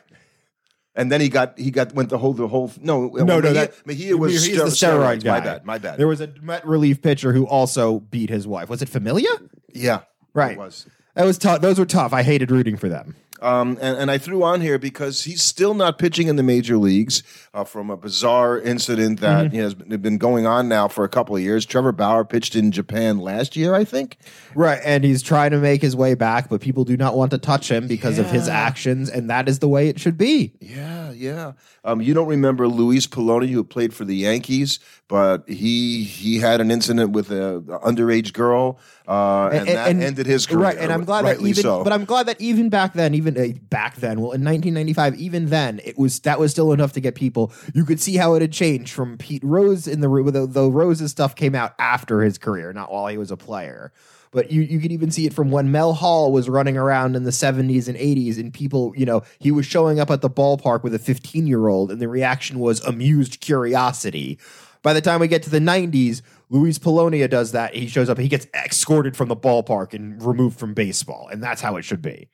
and 0.94 1.10
then 1.12 1.20
he 1.20 1.28
got 1.28 1.58
he 1.58 1.70
got 1.70 1.94
went 1.94 2.08
the 2.08 2.18
whole 2.18 2.32
the 2.32 2.48
whole 2.48 2.72
no 2.80 3.08
No, 3.08 3.24
no, 3.24 3.36
Mejia, 3.40 3.52
that- 3.52 3.86
Mejia 3.86 4.16
was 4.16 4.32
he's 4.32 4.44
ster- 4.54 4.64
the 4.64 4.70
steroid 4.98 5.22
guy. 5.22 5.38
My 5.38 5.44
bad, 5.44 5.64
my 5.66 5.78
bad. 5.78 5.98
There 5.98 6.08
was 6.08 6.20
a 6.20 6.32
Met 6.42 6.66
relief 6.66 7.02
pitcher 7.02 7.32
who 7.32 7.46
also 7.46 8.00
beat 8.00 8.30
his 8.30 8.46
wife. 8.46 8.68
Was 8.68 8.80
it 8.82 8.88
Familia? 8.88 9.30
yeah, 9.72 10.00
Right. 10.32 10.52
It 10.52 10.58
was. 10.58 10.86
That 11.16 11.24
was 11.26 11.38
tough. 11.38 11.60
Those 11.60 11.78
were 11.78 11.86
tough. 11.86 12.12
I 12.12 12.22
hated 12.22 12.50
rooting 12.50 12.76
for 12.76 12.88
them. 12.88 13.16
Um, 13.40 13.78
and, 13.80 13.96
and 13.96 14.10
I 14.10 14.18
threw 14.18 14.42
on 14.42 14.60
here 14.60 14.78
because 14.78 15.24
he's 15.24 15.42
still 15.42 15.74
not 15.74 15.98
pitching 15.98 16.28
in 16.28 16.36
the 16.36 16.42
major 16.42 16.76
leagues 16.76 17.22
uh, 17.54 17.64
from 17.64 17.88
a 17.90 17.96
bizarre 17.96 18.58
incident 18.58 19.20
that 19.20 19.46
Mm-hmm. 19.46 19.54
you 19.54 19.60
know, 19.60 19.66
has 19.66 19.74
been 19.74 20.00
been 20.00 20.18
going 20.18 20.46
on 20.46 20.68
now 20.68 20.88
for 20.88 21.04
a 21.04 21.08
couple 21.08 21.34
of 21.36 21.42
years. 21.42 21.64
Trevor 21.64 21.92
Bauer 21.92 22.24
pitched 22.24 22.54
in 22.56 22.72
Japan 22.72 23.18
last 23.18 23.56
year, 23.56 23.74
I 23.74 23.84
think. 23.84 24.16
Right, 24.54 24.80
and 24.84 25.04
he's 25.04 25.22
trying 25.22 25.52
to 25.52 25.58
make 25.58 25.80
his 25.82 25.94
way 25.96 26.14
back, 26.14 26.48
but 26.48 26.60
people 26.60 26.84
do 26.84 26.96
not 26.96 27.16
want 27.16 27.30
to 27.30 27.38
touch 27.38 27.70
him 27.70 27.86
because 27.86 28.18
of 28.18 28.30
his 28.30 28.48
actions, 28.48 29.08
and 29.08 29.30
that 29.30 29.48
is 29.48 29.60
the 29.60 29.68
way 29.68 29.88
it 29.88 29.98
should 30.00 30.18
be. 30.18 30.52
Yeah, 30.60 31.09
yeah. 31.20 31.52
Um, 31.84 32.00
you 32.00 32.14
don't 32.14 32.26
remember 32.26 32.66
Luis 32.66 33.06
Polonia, 33.06 33.48
who 33.52 33.62
played 33.62 33.92
for 33.92 34.04
the 34.04 34.16
Yankees, 34.16 34.78
but 35.06 35.48
he 35.48 36.02
he 36.04 36.38
had 36.38 36.60
an 36.60 36.70
incident 36.70 37.10
with 37.10 37.30
a, 37.30 37.56
a 37.56 37.80
underage 37.80 38.32
girl, 38.32 38.78
uh, 39.06 39.50
and, 39.52 39.68
that 39.68 39.88
ended 39.88 40.26
his 40.26 40.46
career. 40.46 40.60
Right, 40.60 40.78
and 40.78 40.92
I'm 40.92 41.04
glad 41.04 41.26
that 41.26 41.40
even, 41.40 41.62
so. 41.62 41.84
but 41.84 41.92
I'm 41.92 42.04
glad 42.04 42.26
that 42.26 42.40
even 42.40 42.70
back 42.70 42.94
then, 42.94 43.14
even 43.14 43.36
uh, 43.36 43.58
back 43.68 43.96
then, 43.96 44.20
well, 44.20 44.32
in 44.32 44.42
1995, 44.42 45.16
even 45.16 45.46
then, 45.46 45.80
it 45.84 45.98
was 45.98 46.20
that 46.20 46.40
was 46.40 46.50
still 46.50 46.72
enough 46.72 46.92
to 46.94 47.00
get 47.00 47.14
people. 47.14 47.52
You 47.74 47.84
could 47.84 48.00
see 48.00 48.16
how 48.16 48.34
it 48.34 48.42
had 48.42 48.52
changed 48.52 48.92
from 48.92 49.18
Pete 49.18 49.44
Rose 49.44 49.86
in 49.86 50.00
the 50.00 50.48
though 50.50 50.68
Rose's 50.68 51.10
stuff 51.10 51.34
came 51.34 51.54
out 51.54 51.74
after 51.78 52.22
his 52.22 52.38
career, 52.38 52.72
not 52.72 52.90
while 52.90 53.06
he 53.08 53.18
was 53.18 53.30
a 53.30 53.36
player. 53.36 53.92
But 54.32 54.52
you, 54.52 54.62
you 54.62 54.78
could 54.78 54.92
even 54.92 55.10
see 55.10 55.26
it 55.26 55.34
from 55.34 55.50
when 55.50 55.72
Mel 55.72 55.92
Hall 55.92 56.30
was 56.30 56.48
running 56.48 56.76
around 56.76 57.16
in 57.16 57.24
the 57.24 57.32
70s 57.32 57.88
and 57.88 57.96
80s, 57.98 58.38
and 58.38 58.52
people, 58.54 58.92
you 58.96 59.04
know, 59.04 59.22
he 59.40 59.50
was 59.50 59.66
showing 59.66 59.98
up 59.98 60.08
at 60.10 60.20
the 60.20 60.30
ballpark 60.30 60.84
with 60.84 60.94
a 60.94 61.00
15 61.00 61.46
year 61.48 61.66
old, 61.66 61.90
and 61.90 62.00
the 62.00 62.08
reaction 62.08 62.60
was 62.60 62.80
amused 62.84 63.40
curiosity. 63.40 64.38
By 64.82 64.92
the 64.92 65.00
time 65.00 65.20
we 65.20 65.26
get 65.28 65.42
to 65.42 65.50
the 65.50 65.58
90s, 65.58 66.22
Luis 66.48 66.78
Polonia 66.78 67.26
does 67.28 67.52
that. 67.52 67.74
He 67.74 67.86
shows 67.88 68.08
up, 68.08 68.18
he 68.18 68.28
gets 68.28 68.46
escorted 68.54 69.16
from 69.16 69.28
the 69.28 69.36
ballpark 69.36 69.94
and 69.94 70.22
removed 70.24 70.58
from 70.58 70.74
baseball, 70.74 71.28
and 71.30 71.42
that's 71.42 71.60
how 71.60 71.76
it 71.76 71.82
should 71.84 72.00
be. 72.02 72.28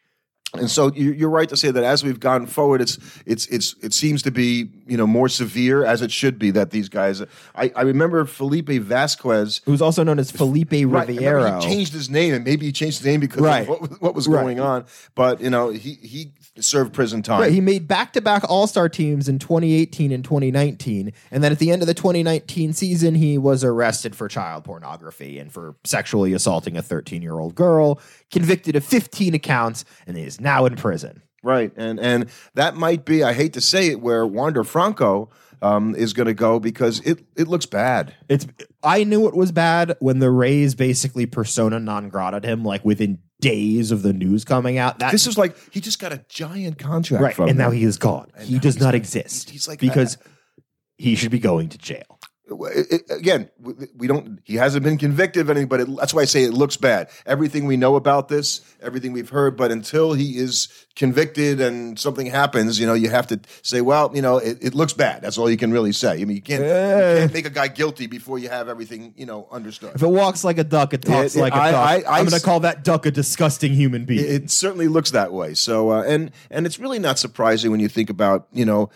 And 0.55 0.71
so 0.71 0.93
you- 0.95 1.13
you're 1.13 1.31
right 1.31 1.49
to 1.49 1.57
say 1.57 1.71
that 1.71 1.83
as 1.83 2.05
we've 2.05 2.21
gone 2.21 2.47
forward, 2.47 2.81
it's 2.81 2.99
it's 3.27 3.47
it's 3.47 3.75
it 3.83 3.93
seems 3.93 4.23
to 4.23 4.31
be 4.31 4.69
you 4.87 4.96
know 4.96 5.07
more 5.07 5.29
severe 5.29 5.85
as 5.85 6.03
it 6.03 6.11
should 6.12 6.38
be 6.38 6.51
that 6.53 6.70
these 6.70 6.88
guys. 6.88 7.22
I, 7.55 7.72
I 7.75 7.83
remember 7.83 8.25
Felipe 8.25 8.68
Vasquez. 8.70 9.61
Who's 9.64 9.83
also 9.83 10.03
known 10.05 10.18
as 10.18 10.31
Felipe 10.31 10.72
Right, 10.72 11.09
I. 11.09 11.61
He 11.61 11.66
changed 11.66 11.92
his 11.92 12.09
name, 12.11 12.35
and 12.35 12.44
maybe 12.44 12.66
he 12.66 12.72
changed 12.72 12.99
his 12.99 13.07
name 13.07 13.20
because 13.20 13.40
Right. 13.42 13.62
of 13.62 13.68
what, 13.68 13.81
was- 13.81 14.01
what 14.01 14.14
was 14.14 14.29
Right. 14.29 14.42
going 14.42 14.61
on. 14.61 14.85
But 15.14 15.40
you 15.40 15.51
know, 15.51 15.70
he 15.70 15.94
he 16.03 16.33
served 16.59 16.92
prison 16.94 17.22
time. 17.22 17.40
Right, 17.40 17.53
he 17.53 17.61
made 17.61 17.87
back-to-back 17.87 18.42
All-Star 18.49 18.88
teams 18.88 19.29
in 19.29 19.38
2018 19.38 20.11
and 20.11 20.25
2019, 20.25 21.12
and 21.31 21.44
then 21.44 21.53
at 21.53 21.59
the 21.59 21.70
end 21.70 21.83
of 21.83 21.87
the 21.88 21.92
2019 21.94 22.72
season, 22.72 23.14
he 23.14 23.37
was 23.37 23.62
arrested 23.62 24.16
for 24.16 24.27
child 24.27 24.64
pornography 24.64 25.38
and 25.38 25.53
for 25.53 25.75
sexually 25.85 26.33
assaulting 26.33 26.77
a 26.77 26.83
13-year-old 26.83 27.55
girl, 27.55 28.01
convicted 28.31 28.75
of 28.75 28.85
15 28.85 29.35
accounts, 29.35 29.85
and 30.07 30.16
is 30.16 30.40
now 30.40 30.64
in 30.64 30.77
prison. 30.77 31.20
Right, 31.47 31.73
and 31.77 32.01
and 32.01 32.29
that 32.55 32.75
might 32.75 33.05
be. 33.05 33.23
I 33.23 33.33
hate 33.33 33.53
to 33.53 33.61
say 33.61 33.87
it, 33.93 34.01
where 34.01 34.27
Wander 34.27 34.65
Franco 34.65 35.31
um, 35.63 35.95
is 35.95 36.13
going 36.13 36.27
to 36.27 36.35
go 36.35 36.59
because 36.59 36.99
it 37.01 37.25
it 37.37 37.47
looks 37.47 37.67
bad. 37.67 38.15
It's 38.29 38.49
I 38.83 39.05
knew 39.05 39.29
it 39.29 39.35
was 39.37 39.53
bad 39.53 39.97
when 40.01 40.19
the 40.19 40.31
Rays 40.31 40.75
basically 40.75 41.25
persona 41.25 41.79
non 41.79 42.09
grata 42.09 42.45
him 42.47 42.65
like 42.65 42.85
within 42.85 43.21
days 43.41 43.93
of 43.93 44.03
the 44.03 44.13
news 44.13 44.45
coming 44.45 44.77
out. 44.77 44.99
That 44.99 45.13
This 45.13 45.29
is 45.29 45.39
like 45.39 45.57
he 45.73 45.81
just 45.81 46.01
got 46.01 46.13
a 46.13 46.25
giant 46.29 46.79
contract 46.79 47.39
right, 47.39 47.49
and 47.49 47.57
now 47.57 47.71
he 47.71 47.85
is 47.85 47.97
gone. 47.97 48.29
And 48.35 48.49
He 48.49 48.59
does 48.59 48.81
not 48.81 48.87
like- 48.87 48.95
exist. 48.97 49.51
he's 49.51 49.69
like 49.69 49.79
because 49.79 50.19
he 50.99 51.15
should 51.15 51.31
be 51.31 51.39
going 51.39 51.69
to 51.69 51.79
jail. 51.79 52.16
It- 52.49 53.03
again, 53.11 53.51
we- 53.61 54.07
don't. 54.07 54.39
He 54.45 54.55
hasn't 54.55 54.85
been 54.85 54.99
convicted 54.99 55.43
of 55.43 55.51
anything, 55.51 55.69
but 55.69 55.81
it, 55.81 55.89
that's 55.97 56.15
why 56.15 56.23
I 56.23 56.27
say 56.27 56.45
it 56.45 56.53
looks 56.55 56.77
bad. 56.77 57.09
Everything 57.27 57.67
we 57.67 57.77
know 57.77 57.97
about 57.97 58.29
this, 58.29 58.61
everything 58.81 59.13
we've 59.13 59.31
heard, 59.31 59.57
but 59.57 59.73
until 59.73 60.13
he 60.13 60.37
is 60.39 60.69
convicted 60.95 61.61
and 61.61 61.99
something 61.99 62.27
happens, 62.27 62.79
you 62.81 62.87
know, 62.87 62.95
you 62.95 63.11
have 63.11 63.27
to 63.27 63.41
say, 63.63 63.81
well, 63.81 64.11
you 64.15 64.23
know, 64.23 64.39
it, 64.39 64.59
it 64.63 64.75
looks 64.75 64.93
bad. 64.93 65.23
That's 65.23 65.37
all 65.39 65.51
you 65.51 65.57
can 65.57 65.73
really 65.73 65.93
say. 65.93 66.13
I 66.13 66.25
mean, 66.25 66.37
you 66.37 66.41
can't, 66.43 66.63
you 66.63 66.69
Eh. 66.71 67.19
can't 67.21 67.35
make 67.35 67.47
a 67.47 67.51
guy 67.51 67.69
guilty 67.69 68.07
before 68.07 68.39
you 68.39 68.49
have 68.49 68.69
everything, 68.69 69.13
you 69.17 69.27
know, 69.27 69.49
understood. 69.51 69.93
If 69.97 70.03
it 70.03 70.07
walks 70.09 70.45
like 70.45 70.59
a 70.59 70.65
duck, 70.65 70.95
it 70.95 71.03
talks 71.03 71.37
like 71.37 71.53
a 71.53 71.57
I- 71.57 71.71
duck. 71.73 72.07
I- 72.09 72.19
am 72.21 72.27
going 72.27 72.39
to 72.39 72.45
call 72.45 72.61
that 72.61 72.85
duck 72.85 73.05
a 73.07 73.11
disgusting 73.11 73.73
human 73.75 74.05
being. 74.05 74.25
It, 74.25 74.31
it 74.45 74.51
certainly 74.51 74.89
looks 74.89 75.11
that 75.11 75.33
way. 75.33 75.55
So, 75.55 75.91
uh, 75.91 76.03
and 76.05 76.31
and 76.51 76.65
it's 76.65 76.79
really 76.79 76.99
not 77.01 77.19
surprising 77.19 77.71
when 77.73 77.81
you 77.81 77.89
think 77.89 78.09
about, 78.09 78.47
you 78.53 78.65
know, 78.65 78.89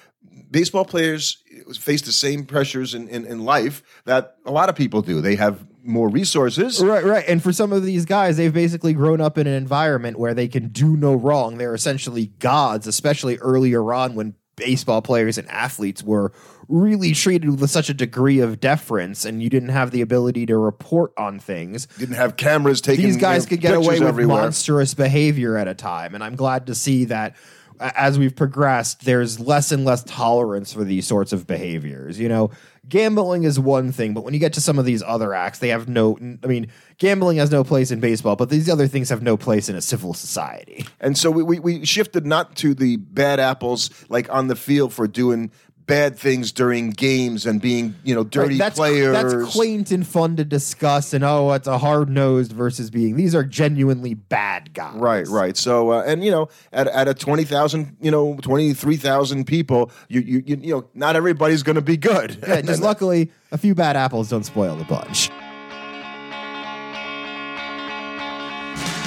baseball 0.51 0.85
players 0.85 1.43
face 1.79 2.03
the 2.03 2.13
same 2.13 2.45
pressures 2.45 2.95
in, 2.95 3.09
in, 3.09 3.27
in 3.27 3.45
life 3.45 3.83
that 4.05 4.37
a 4.45 4.51
lot 4.51 4.69
of 4.69 4.77
people 4.77 5.03
do. 5.03 5.21
They 5.21 5.37
have 5.37 5.65
more 5.83 6.09
resources. 6.09 6.83
Right, 6.83 7.05
right. 7.05 7.25
And 7.29 7.43
for 7.43 7.53
some 7.53 7.73
of 7.73 7.85
these 7.85 8.05
guys, 8.05 8.37
they've 8.37 8.53
basically 8.53 8.93
grown 8.93 9.21
up 9.21 9.39
in 9.39 9.47
an 9.47 9.55
environment 9.55 10.19
where 10.19 10.35
they 10.35 10.49
can 10.49 10.69
do 10.69 10.97
no 10.97 11.15
wrong. 11.15 11.59
They're 11.59 11.75
essentially 11.75 12.27
gods, 12.39 12.87
especially 12.87 13.39
earlier 13.39 13.93
on 13.93 14.15
when 14.15 14.35
baseball 14.57 15.01
players 15.01 15.39
and 15.39 15.49
athletes 15.49 16.03
were 16.03 16.33
really 16.69 17.13
treated 17.13 17.61
with 17.61 17.71
such 17.71 17.89
a 17.89 17.95
degree 17.95 18.41
of 18.41 18.61
deference 18.61 19.25
and 19.25 19.43
you 19.43 19.49
didn't 19.49 19.71
have 19.71 19.91
the 19.91 20.03
ability 20.03 20.47
to 20.47 20.57
report 20.57 21.13
on 21.17 21.39
things. 21.39 21.87
Didn't 21.99 22.17
have 22.17 22.37
cameras 22.37 22.81
taking 22.81 23.07
These 23.07 23.17
guys 23.17 23.47
could 23.47 23.61
get 23.61 23.75
away 23.75 23.99
with 23.99 24.09
everywhere. 24.09 24.43
monstrous 24.43 24.95
behavior 24.95 25.57
at 25.57 25.67
a 25.67 25.75
time. 25.75 26.15
And 26.15 26.23
I'm 26.23 26.37
glad 26.37 26.67
to 26.67 26.75
see 26.75 27.07
that 27.07 27.37
as 27.81 28.19
we've 28.19 28.37
progressed, 28.37 29.05
there's 29.05 29.41
less 29.41 29.73
and 29.73 29.85
less 29.85 30.05
tolerance 30.05 30.73
for 30.73 30.85
these 30.85 31.07
sorts 31.07 31.33
of 31.33 31.47
behaviors. 31.47 32.21
You 32.21 32.29
know, 32.29 32.51
gambling 32.89 33.45
is 33.45 33.59
one 33.59 33.91
thing, 33.91 34.13
but 34.13 34.23
when 34.23 34.35
you 34.35 34.41
get 34.41 34.53
to 34.55 34.61
some 34.61 34.79
of 34.79 34.85
these 34.85 35.03
other 35.03 35.33
acts, 35.33 35.59
they 35.59 35.69
have 35.69 35.89
no, 35.89 36.19
I 36.43 36.47
mean, 36.47 36.69
gambling 36.99 37.39
has 37.39 37.51
no 37.51 37.65
place 37.65 37.91
in 37.91 38.01
baseball, 38.01 38.37
but 38.37 38.51
these 38.51 38.69
other 38.69 38.87
things 38.87 39.09
have 39.09 39.23
no 39.23 39.37
place 39.37 39.69
in 39.69 39.77
a 39.77 39.81
civil 39.81 40.13
society. 40.13 40.85
And 41.01 41.17
so 41.17 41.31
we, 41.31 41.43
we, 41.43 41.59
we 41.59 41.85
shifted 41.87 42.27
not 42.27 42.55
to 42.57 42.75
the 42.75 42.97
bad 42.97 43.41
apples 43.41 43.91
like 44.09 44.33
on 44.33 44.49
the 44.49 44.57
field 44.57 44.93
for 44.93 45.09
doing 45.09 45.51
bad 45.91 46.19
things 46.19 46.53
during 46.53 46.91
games 46.91 47.45
and 47.45 47.61
being 47.61 47.95
you 48.05 48.15
know 48.15 48.25
dirty 48.25 48.51
Right, 48.55 48.59
that's, 48.59 48.77
players. 48.77 49.13
That's 49.13 49.55
quaint 49.55 49.91
and 49.91 50.07
fun 50.07 50.37
to 50.37 50.45
discuss, 50.45 51.13
and 51.13 51.25
oh, 51.25 51.53
it's 51.53 51.67
a 51.67 51.79
hard 51.79 52.09
nosed 52.09 52.53
versus 52.53 52.91
being. 52.91 53.17
These 53.17 53.35
are 53.35 53.45
genuinely 53.45 54.15
bad 54.15 54.73
guys. 54.73 54.97
Right, 54.97 55.27
right. 55.27 55.57
So, 55.57 55.91
uh, 55.91 56.05
and 56.07 56.25
you 56.25 56.31
know, 56.31 56.49
at 56.73 56.87
at 56.89 57.09
a 57.09 57.15
twenty 57.15 57.45
thousand, 57.45 57.97
you 58.01 58.11
know, 58.11 58.37
twenty 58.41 58.73
three 58.73 58.97
thousand 58.97 59.45
people, 59.47 59.91
you, 60.09 60.21
you 60.21 60.43
you 60.47 60.57
you 60.57 60.75
know, 60.75 60.89
not 60.95 61.17
everybody's 61.17 61.63
going 61.63 61.77
to 61.77 61.83
be 61.83 61.97
good. 61.97 62.39
Yeah, 62.47 62.61
just 62.63 62.83
luckily, 62.83 63.31
a 63.53 63.59
few 63.59 63.75
bad 63.75 63.97
apples 63.97 64.31
don't 64.31 64.45
spoil 64.45 64.77
the 64.77 64.85
bunch. 64.85 65.31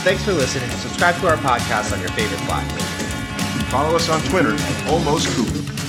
Thanks 0.03 0.23
for 0.25 0.33
listening. 0.33 0.69
Subscribe 0.71 1.15
to 1.21 1.29
our 1.29 1.37
podcast 1.37 1.93
on 1.93 2.01
your 2.01 2.09
favorite 2.09 2.41
platform. 2.41 2.83
Follow 3.69 3.95
us 3.95 4.09
on 4.09 4.21
Twitter 4.23 4.53
at 4.53 4.87
Almost 4.87 5.29
Cooper. 5.29 5.82